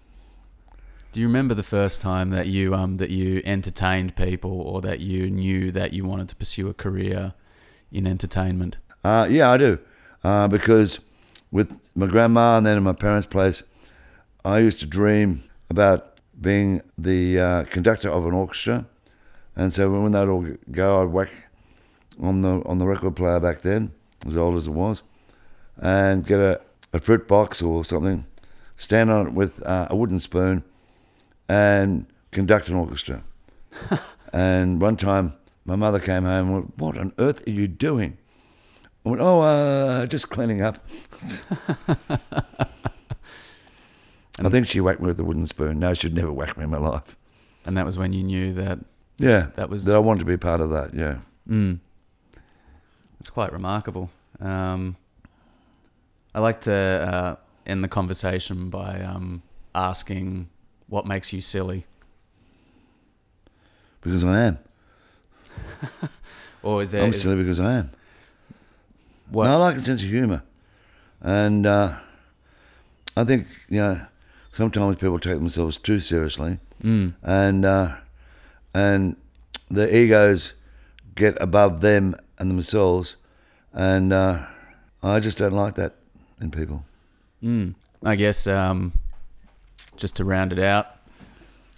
Do 1.12 1.20
you 1.20 1.27
remember 1.27 1.55
the 1.55 1.62
first 1.62 2.01
time 2.01 2.31
that 2.31 2.48
you 2.48 2.74
um 2.74 2.98
that 2.98 3.11
you 3.11 3.42
entertained 3.44 4.14
people 4.16 4.61
or 4.61 4.81
that 4.83 5.01
you 5.01 5.31
knew 5.31 5.70
that 5.72 5.92
you 5.92 6.05
wanted 6.05 6.29
to 6.29 6.37
pursue 6.37 6.68
a 6.68 6.74
career 6.74 7.35
in 7.90 8.07
entertainment? 8.07 8.77
Uh, 9.03 9.27
yeah, 9.31 9.51
I 9.51 9.57
do. 9.57 9.79
Uh, 10.22 10.48
because 10.48 10.98
with 11.50 11.78
my 11.94 12.06
grandma 12.06 12.56
and 12.56 12.66
then 12.66 12.76
in 12.76 12.82
my 12.82 12.92
parents' 12.92 13.26
place, 13.26 13.62
I 14.44 14.58
used 14.58 14.78
to 14.80 14.87
dream 14.87 15.42
about 15.70 16.20
being 16.40 16.82
the 16.96 17.40
uh, 17.40 17.64
conductor 17.64 18.11
of 18.11 18.26
an 18.26 18.34
orchestra. 18.34 18.87
And 19.56 19.72
so 19.74 19.90
when 19.90 20.12
they'd 20.12 20.28
all 20.28 20.46
go, 20.70 21.02
I'd 21.02 21.08
whack 21.08 21.30
on 22.20 22.42
the 22.42 22.62
on 22.66 22.78
the 22.78 22.87
record 22.87 23.16
player 23.16 23.40
back 23.40 23.62
then, 23.62 23.92
as 24.26 24.37
old 24.37 24.56
as 24.56 24.66
it 24.66 24.72
was, 24.72 25.02
and 25.76 26.24
get 26.24 26.38
a, 26.38 26.61
a 26.92 27.00
fruit 27.00 27.26
box 27.26 27.62
or 27.62 27.84
something, 27.84 28.26
stand 28.76 29.11
on 29.11 29.28
it 29.28 29.32
with 29.32 29.64
uh, 29.66 29.88
a 29.90 29.96
wooden 29.96 30.20
spoon, 30.20 30.64
and 31.48 32.06
conduct 32.30 32.68
an 32.68 32.74
orchestra. 32.74 33.22
and 34.32 34.80
one 34.80 34.96
time, 34.96 35.34
my 35.64 35.76
mother 35.76 35.98
came 35.98 36.24
home 36.24 36.46
and 36.46 36.52
went, 36.52 36.78
What 36.78 36.98
on 36.98 37.12
earth 37.18 37.46
are 37.46 37.52
you 37.52 37.68
doing? 37.68 38.17
I 39.04 39.08
went, 39.08 39.20
Oh, 39.22 39.40
uh, 39.40 40.06
just 40.06 40.28
cleaning 40.30 40.62
up. 40.62 40.84
I 44.40 44.48
think 44.50 44.66
she 44.68 44.80
whacked 44.80 45.00
me 45.00 45.06
with 45.08 45.18
a 45.18 45.24
wooden 45.24 45.46
spoon. 45.46 45.78
No, 45.80 45.94
she'd 45.94 46.14
never 46.14 46.32
whacked 46.32 46.56
me 46.56 46.64
in 46.64 46.70
my 46.70 46.78
life. 46.78 47.16
And 47.66 47.76
that 47.76 47.84
was 47.84 47.98
when 47.98 48.12
you 48.12 48.22
knew 48.22 48.52
that. 48.54 48.78
Yeah, 49.18 49.48
That 49.56 49.68
was- 49.68 49.84
that 49.87 49.94
I 49.96 49.98
wanted 49.98 50.20
to 50.20 50.26
be 50.26 50.37
part 50.37 50.61
of 50.61 50.70
that. 50.70 50.94
Yeah, 50.94 51.18
Mm, 51.48 51.80
it's 53.18 53.30
quite 53.30 53.52
remarkable. 53.52 54.11
Um, 54.38 54.96
I 56.34 56.40
like 56.40 56.61
to 56.62 56.72
uh, 56.74 57.37
end 57.66 57.82
the 57.82 57.88
conversation 57.88 58.70
by 58.70 59.00
um, 59.00 59.42
asking 59.74 60.48
what 60.88 61.04
makes 61.06 61.32
you 61.32 61.40
silly, 61.40 61.84
because 64.02 64.22
I 64.24 64.40
am. 64.42 64.58
or 66.62 66.80
is 66.82 66.90
there? 66.92 67.02
I'm 67.02 67.11
is- 67.12 67.20
silly 67.22 67.37
because 67.42 67.58
I 67.58 67.72
am. 67.78 67.90
What, 69.30 69.44
No, 69.44 69.52
I 69.52 69.56
like 69.56 69.76
a 69.76 69.80
sense 69.80 70.02
of 70.02 70.08
humour, 70.08 70.42
and 71.20 71.66
uh, 71.66 71.94
I 73.16 73.24
think 73.24 73.46
you 73.68 73.78
know 73.80 74.00
sometimes 74.52 74.96
people 74.96 75.18
take 75.18 75.34
themselves 75.34 75.78
too 75.78 75.98
seriously, 75.98 76.58
Mm, 76.82 77.14
and 77.22 77.64
uh, 77.64 77.96
and 78.74 79.16
their 79.70 79.92
egos 79.94 80.52
get 81.14 81.36
above 81.40 81.80
them 81.80 82.14
and 82.38 82.50
themselves, 82.50 83.16
and 83.72 84.12
uh, 84.12 84.46
I 85.02 85.20
just 85.20 85.38
don't 85.38 85.52
like 85.54 85.74
that 85.74 85.96
in 86.40 86.50
people. 86.50 86.84
mm. 87.42 87.74
I 88.04 88.14
guess 88.14 88.46
um, 88.46 88.92
just 89.96 90.14
to 90.16 90.24
round 90.24 90.52
it 90.52 90.60
out, 90.60 90.86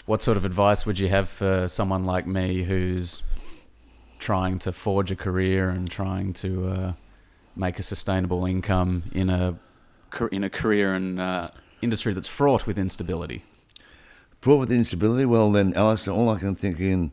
what 0.05 0.23
sort 0.23 0.37
of 0.37 0.45
advice 0.45 0.85
would 0.85 0.99
you 0.99 1.09
have 1.09 1.31
for 1.31 1.67
someone 1.67 2.05
like 2.05 2.27
me 2.27 2.65
who's 2.65 3.23
trying 4.19 4.59
to 4.59 4.71
forge 4.73 5.11
a 5.11 5.17
career 5.17 5.71
and 5.71 5.91
trying 5.91 6.35
to 6.35 6.69
uh, 6.69 6.93
make 7.57 7.79
a 7.79 7.83
sustainable 7.83 8.45
income 8.47 9.05
in 9.13 9.31
a 9.31 9.57
in 10.33 10.43
a 10.45 10.51
career 10.51 10.95
and 10.95 11.21
uh, 11.21 11.49
industry 11.83 12.13
that's 12.13 12.29
fraught 12.29 12.67
with 12.67 12.79
instability? 12.79 13.45
Fraught 14.41 14.61
with 14.61 14.73
instability. 14.73 15.25
Well, 15.27 15.53
then, 15.53 15.75
Alistair, 15.75 16.15
all 16.15 16.29
I 16.31 16.39
can 16.39 16.55
think 16.55 16.81
in 16.81 17.13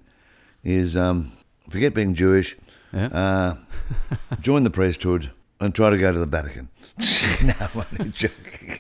is 0.64 0.96
um, 0.98 1.34
forget 1.70 1.94
being 1.94 2.14
Jewish, 2.16 2.56
Yeah. 2.94 3.08
uh, 3.08 3.56
join 4.42 4.64
the 4.64 4.70
priesthood, 4.70 5.32
and 5.60 5.76
try 5.76 5.90
to 5.90 5.98
go 5.98 6.12
to 6.12 6.20
the 6.20 6.26
Vatican. 6.26 6.70
no, 7.44 7.84
I'm 8.00 8.12
joking. 8.14 8.80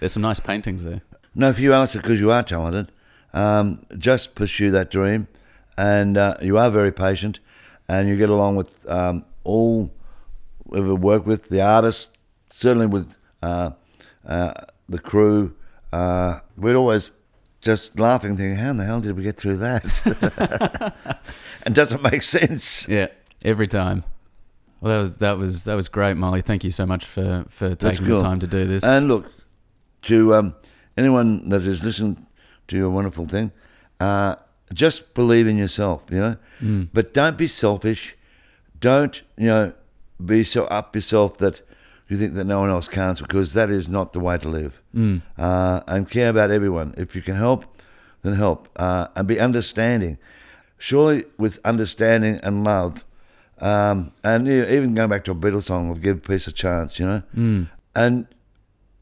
There's 0.00 0.12
some 0.12 0.22
nice 0.22 0.40
paintings 0.40 0.82
there. 0.84 1.02
No, 1.34 1.52
for 1.52 1.60
you, 1.60 1.72
Alistair, 1.72 2.00
because 2.02 2.20
you 2.20 2.30
are 2.30 2.42
talented, 2.42 2.92
um, 3.32 3.84
just 3.98 4.34
pursue 4.34 4.70
that 4.70 4.90
dream, 4.90 5.26
and 5.76 6.16
uh, 6.16 6.36
you 6.40 6.56
are 6.58 6.70
very 6.70 6.92
patient, 6.92 7.40
and 7.88 8.08
you 8.08 8.16
get 8.16 8.30
along 8.30 8.56
with 8.56 8.68
um, 8.88 9.24
all 9.42 9.92
whoever 10.74 10.94
work 10.94 11.26
with 11.26 11.48
the 11.48 11.62
artists, 11.62 12.10
certainly 12.50 12.86
with 12.86 13.14
uh, 13.42 13.70
uh, 14.26 14.52
the 14.88 14.98
crew. 14.98 15.54
Uh, 15.92 16.40
we'd 16.56 16.74
always 16.74 17.10
just 17.60 17.98
laughing, 17.98 18.36
thinking, 18.36 18.56
"How 18.56 18.70
in 18.70 18.76
the 18.76 18.84
hell 18.84 19.00
did 19.00 19.16
we 19.16 19.22
get 19.22 19.36
through 19.36 19.56
that?" 19.58 21.18
and 21.64 21.74
doesn't 21.74 22.02
make 22.02 22.22
sense. 22.22 22.88
Yeah, 22.88 23.08
every 23.44 23.68
time. 23.68 24.04
Well, 24.80 24.92
that 24.92 25.00
was 25.00 25.16
that 25.18 25.38
was 25.38 25.64
that 25.64 25.74
was 25.74 25.88
great, 25.88 26.16
Molly. 26.16 26.42
Thank 26.42 26.64
you 26.64 26.70
so 26.70 26.84
much 26.84 27.04
for 27.04 27.44
for 27.48 27.74
taking 27.74 28.06
cool. 28.06 28.18
the 28.18 28.22
time 28.22 28.40
to 28.40 28.46
do 28.46 28.66
this. 28.66 28.84
And 28.84 29.08
look, 29.08 29.30
to 30.02 30.34
um, 30.34 30.54
anyone 30.96 31.48
that 31.50 31.62
has 31.62 31.84
listened 31.84 32.26
to 32.68 32.76
your 32.76 32.90
wonderful 32.90 33.26
thing, 33.26 33.52
uh, 34.00 34.34
just 34.72 35.14
believe 35.14 35.46
in 35.46 35.56
yourself, 35.56 36.04
you 36.10 36.18
know. 36.18 36.36
Mm. 36.60 36.88
But 36.92 37.14
don't 37.14 37.38
be 37.38 37.46
selfish. 37.46 38.16
Don't 38.80 39.22
you 39.38 39.46
know 39.46 39.72
be 40.24 40.44
so 40.44 40.64
up 40.66 40.94
yourself 40.94 41.38
that 41.38 41.60
you 42.08 42.16
think 42.16 42.34
that 42.34 42.44
no 42.44 42.60
one 42.60 42.70
else 42.70 42.88
counts 42.88 43.20
because 43.20 43.54
that 43.54 43.70
is 43.70 43.88
not 43.88 44.12
the 44.12 44.20
way 44.20 44.36
to 44.38 44.48
live. 44.48 44.82
Mm. 44.94 45.22
Uh, 45.38 45.80
and 45.86 46.10
care 46.10 46.28
about 46.28 46.50
everyone. 46.50 46.94
If 46.96 47.16
you 47.16 47.22
can 47.22 47.36
help, 47.36 47.64
then 48.22 48.34
help. 48.34 48.68
Uh, 48.76 49.08
and 49.16 49.26
be 49.26 49.40
understanding. 49.40 50.18
Surely, 50.78 51.24
with 51.38 51.60
understanding 51.64 52.40
and 52.42 52.62
love, 52.62 53.04
um, 53.60 54.12
and 54.22 54.46
you 54.46 54.62
know, 54.62 54.68
even 54.68 54.94
going 54.94 55.08
back 55.08 55.24
to 55.24 55.30
a 55.30 55.34
Beatles 55.34 55.64
song 55.64 55.90
of 55.90 56.02
"Give 56.02 56.22
Peace 56.22 56.46
a 56.46 56.52
Chance," 56.52 56.98
you 56.98 57.06
know. 57.06 57.22
Mm. 57.34 57.70
And 57.94 58.26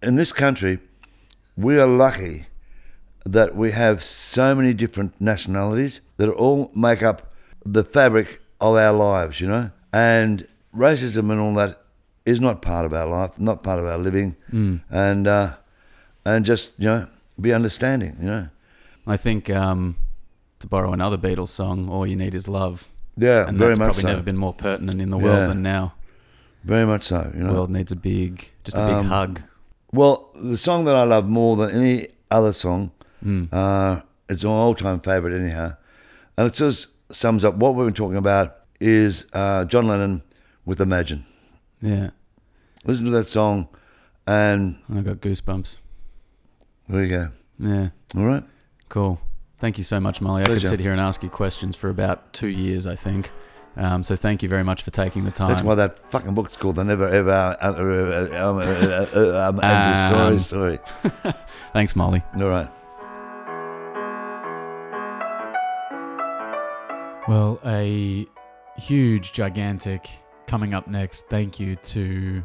in 0.02 0.16
this 0.16 0.32
country, 0.32 0.78
we 1.56 1.78
are 1.78 1.86
lucky 1.86 2.46
that 3.24 3.54
we 3.54 3.70
have 3.70 4.02
so 4.02 4.54
many 4.54 4.74
different 4.74 5.20
nationalities 5.20 6.00
that 6.16 6.28
all 6.28 6.70
make 6.74 7.02
up 7.02 7.32
the 7.64 7.84
fabric 7.84 8.40
of 8.60 8.76
our 8.76 8.92
lives, 8.92 9.40
you 9.40 9.46
know? 9.46 9.70
And 9.92 10.46
racism 10.74 11.30
and 11.30 11.40
all 11.40 11.54
that 11.54 11.80
is 12.24 12.40
not 12.40 12.62
part 12.62 12.84
of 12.86 12.92
our 12.94 13.06
life, 13.06 13.38
not 13.38 13.62
part 13.62 13.78
of 13.78 13.86
our 13.86 13.98
living. 13.98 14.36
Mm. 14.52 14.82
And, 14.90 15.26
uh, 15.26 15.54
and 16.24 16.44
just, 16.44 16.78
you 16.78 16.86
know, 16.86 17.08
be 17.40 17.52
understanding, 17.52 18.16
you 18.20 18.26
know? 18.26 18.48
I 19.06 19.16
think 19.16 19.50
um, 19.50 19.96
to 20.60 20.66
borrow 20.68 20.92
another 20.92 21.18
Beatles 21.18 21.48
song, 21.48 21.88
"All 21.88 22.06
You 22.06 22.14
Need 22.14 22.36
Is 22.36 22.46
Love," 22.46 22.86
Yeah, 23.16 23.48
and 23.48 23.58
very 23.58 23.70
that's 23.70 23.78
much 23.80 23.86
probably 23.86 24.02
so. 24.02 24.08
never 24.08 24.22
been 24.22 24.36
more 24.36 24.54
pertinent 24.54 25.00
in 25.02 25.10
the 25.10 25.18
world 25.18 25.38
Yeah. 25.40 25.46
than 25.48 25.62
now. 25.62 25.94
very 26.64 26.86
much 26.86 27.02
so, 27.02 27.28
you 27.34 27.40
The 27.40 27.46
know? 27.48 27.52
world 27.54 27.70
needs 27.70 27.90
a 27.90 27.96
big, 27.96 28.48
just 28.62 28.76
a 28.76 28.86
big 28.86 28.94
Um, 28.94 29.06
hug. 29.06 29.40
Well, 29.92 30.30
the 30.36 30.56
song 30.56 30.84
that 30.84 30.94
I 30.94 31.02
love 31.02 31.26
more 31.28 31.56
than 31.56 31.70
any 31.70 32.06
other 32.30 32.52
song, 32.52 32.92
Mm. 33.26 33.48
uh, 33.52 34.02
it's 34.28 34.44
an 34.44 34.50
all-time 34.50 35.00
favorite 35.00 35.34
anyhow, 35.36 35.72
and 36.38 36.46
it 36.46 36.54
just 36.54 36.86
sums 37.10 37.44
up 37.44 37.56
what 37.56 37.74
we've 37.74 37.86
been 37.88 37.94
talking 37.94 38.16
about. 38.16 38.54
Is 38.80 39.24
uh, 39.32 39.64
John 39.64 39.88
Lennon 39.88 40.22
with 40.64 40.80
"Imagine"? 40.80 41.24
Yeah, 41.80 42.10
Listen 42.84 43.04
to 43.06 43.10
that 43.12 43.28
song, 43.28 43.68
and 44.26 44.76
I 44.94 45.00
got 45.00 45.16
goosebumps. 45.16 45.76
there 46.88 47.02
you 47.04 47.08
go. 47.08 47.28
Yeah, 47.58 47.88
All 48.16 48.26
right, 48.26 48.44
cool. 48.88 49.20
Thank 49.58 49.78
you 49.78 49.84
so 49.84 50.00
much, 50.00 50.20
Molly. 50.20 50.42
I 50.42 50.46
could 50.46 50.62
sit 50.62 50.80
here 50.80 50.90
and 50.92 51.00
ask 51.00 51.22
you 51.22 51.28
questions 51.28 51.76
for 51.76 51.88
about 51.88 52.32
two 52.32 52.48
years, 52.48 52.86
I 52.86 52.96
think. 52.96 53.30
Um, 53.76 54.02
so 54.02 54.16
thank 54.16 54.42
you 54.42 54.48
very 54.48 54.64
much 54.64 54.82
for 54.82 54.90
taking 54.90 55.24
the 55.24 55.30
time. 55.30 55.48
that's 55.48 55.62
why 55.62 55.74
that 55.76 55.98
fucking 56.10 56.34
book's 56.34 56.56
called 56.56 56.76
"The 56.76 56.84
Never 56.84 57.08
Ever 57.08 57.30
uh, 57.30 57.56
uh, 57.60 57.72
uh, 57.72 58.50
um, 58.50 58.58
uh, 58.58 58.62
uh, 58.62 59.06
uh, 59.14 59.48
um, 59.48 59.60
Um. 59.62 60.38
Story." 60.40 60.78
Story. 60.78 60.78
Thanks, 61.72 61.96
Molly. 61.96 62.22
All 62.36 62.48
right. 62.48 62.68
Well, 67.28 67.60
a 67.64 68.26
huge, 68.76 69.32
gigantic 69.32 70.10
coming 70.46 70.74
up 70.74 70.88
next. 70.88 71.26
Thank 71.28 71.58
you 71.60 71.76
to 71.76 72.44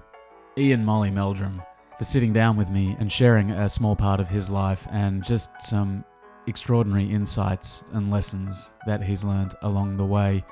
Ian 0.57 0.83
Molly 0.83 1.11
Meldrum 1.11 1.61
for 1.97 2.03
sitting 2.03 2.33
down 2.33 2.57
with 2.57 2.69
me 2.69 2.95
and 2.99 3.11
sharing 3.11 3.51
a 3.51 3.67
small 3.69 3.95
part 3.95 4.19
of 4.19 4.29
his 4.29 4.49
life 4.49 4.87
and 4.91 5.23
just 5.23 5.49
some 5.59 6.05
extraordinary 6.47 7.09
insights 7.09 7.83
and 7.93 8.09
lessons 8.09 8.71
that 8.85 9.03
he's 9.03 9.23
learned 9.23 9.55
along 9.61 9.97
the 9.97 10.05
way. 10.05 10.43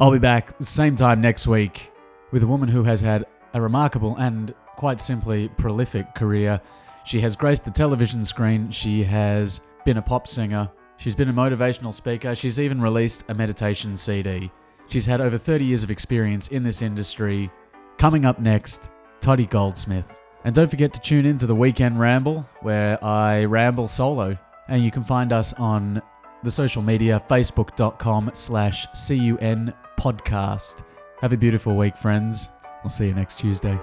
I'll 0.00 0.12
be 0.12 0.18
back 0.18 0.56
the 0.58 0.64
same 0.64 0.94
time 0.94 1.20
next 1.20 1.46
week 1.46 1.90
with 2.30 2.42
a 2.42 2.46
woman 2.46 2.68
who 2.68 2.84
has 2.84 3.00
had 3.00 3.24
a 3.54 3.60
remarkable 3.60 4.16
and 4.16 4.54
quite 4.76 5.00
simply 5.00 5.48
prolific 5.48 6.14
career. 6.14 6.60
She 7.04 7.20
has 7.20 7.34
graced 7.34 7.64
the 7.64 7.70
television 7.70 8.24
screen, 8.24 8.70
she 8.70 9.02
has 9.04 9.60
been 9.84 9.96
a 9.96 10.02
pop 10.02 10.26
singer, 10.28 10.70
she's 10.98 11.14
been 11.14 11.28
a 11.28 11.32
motivational 11.32 11.94
speaker, 11.94 12.34
she's 12.34 12.60
even 12.60 12.80
released 12.80 13.24
a 13.28 13.34
meditation 13.34 13.96
CD. 13.96 14.50
She's 14.88 15.06
had 15.06 15.20
over 15.20 15.38
30 15.38 15.64
years 15.64 15.82
of 15.82 15.90
experience 15.90 16.48
in 16.48 16.62
this 16.62 16.82
industry. 16.82 17.50
Coming 17.98 18.24
up 18.24 18.38
next, 18.38 18.90
Tottie 19.20 19.46
Goldsmith. 19.46 20.18
And 20.44 20.54
don't 20.54 20.70
forget 20.70 20.92
to 20.94 21.00
tune 21.00 21.26
in 21.26 21.38
to 21.38 21.46
the 21.46 21.54
Weekend 21.54 21.98
Ramble, 21.98 22.48
where 22.60 23.02
I 23.02 23.44
ramble 23.44 23.88
solo. 23.88 24.36
And 24.68 24.84
you 24.84 24.90
can 24.90 25.04
find 25.04 25.32
us 25.32 25.52
on 25.54 26.00
the 26.44 26.50
social 26.50 26.82
media, 26.82 27.22
facebook.com 27.28 28.30
slash 28.34 28.86
CUN 29.08 29.74
podcast. 29.98 30.84
Have 31.20 31.32
a 31.32 31.36
beautiful 31.36 31.76
week, 31.76 31.96
friends. 31.96 32.48
We'll 32.84 32.90
see 32.90 33.06
you 33.06 33.14
next 33.14 33.38
Tuesday. 33.38 33.78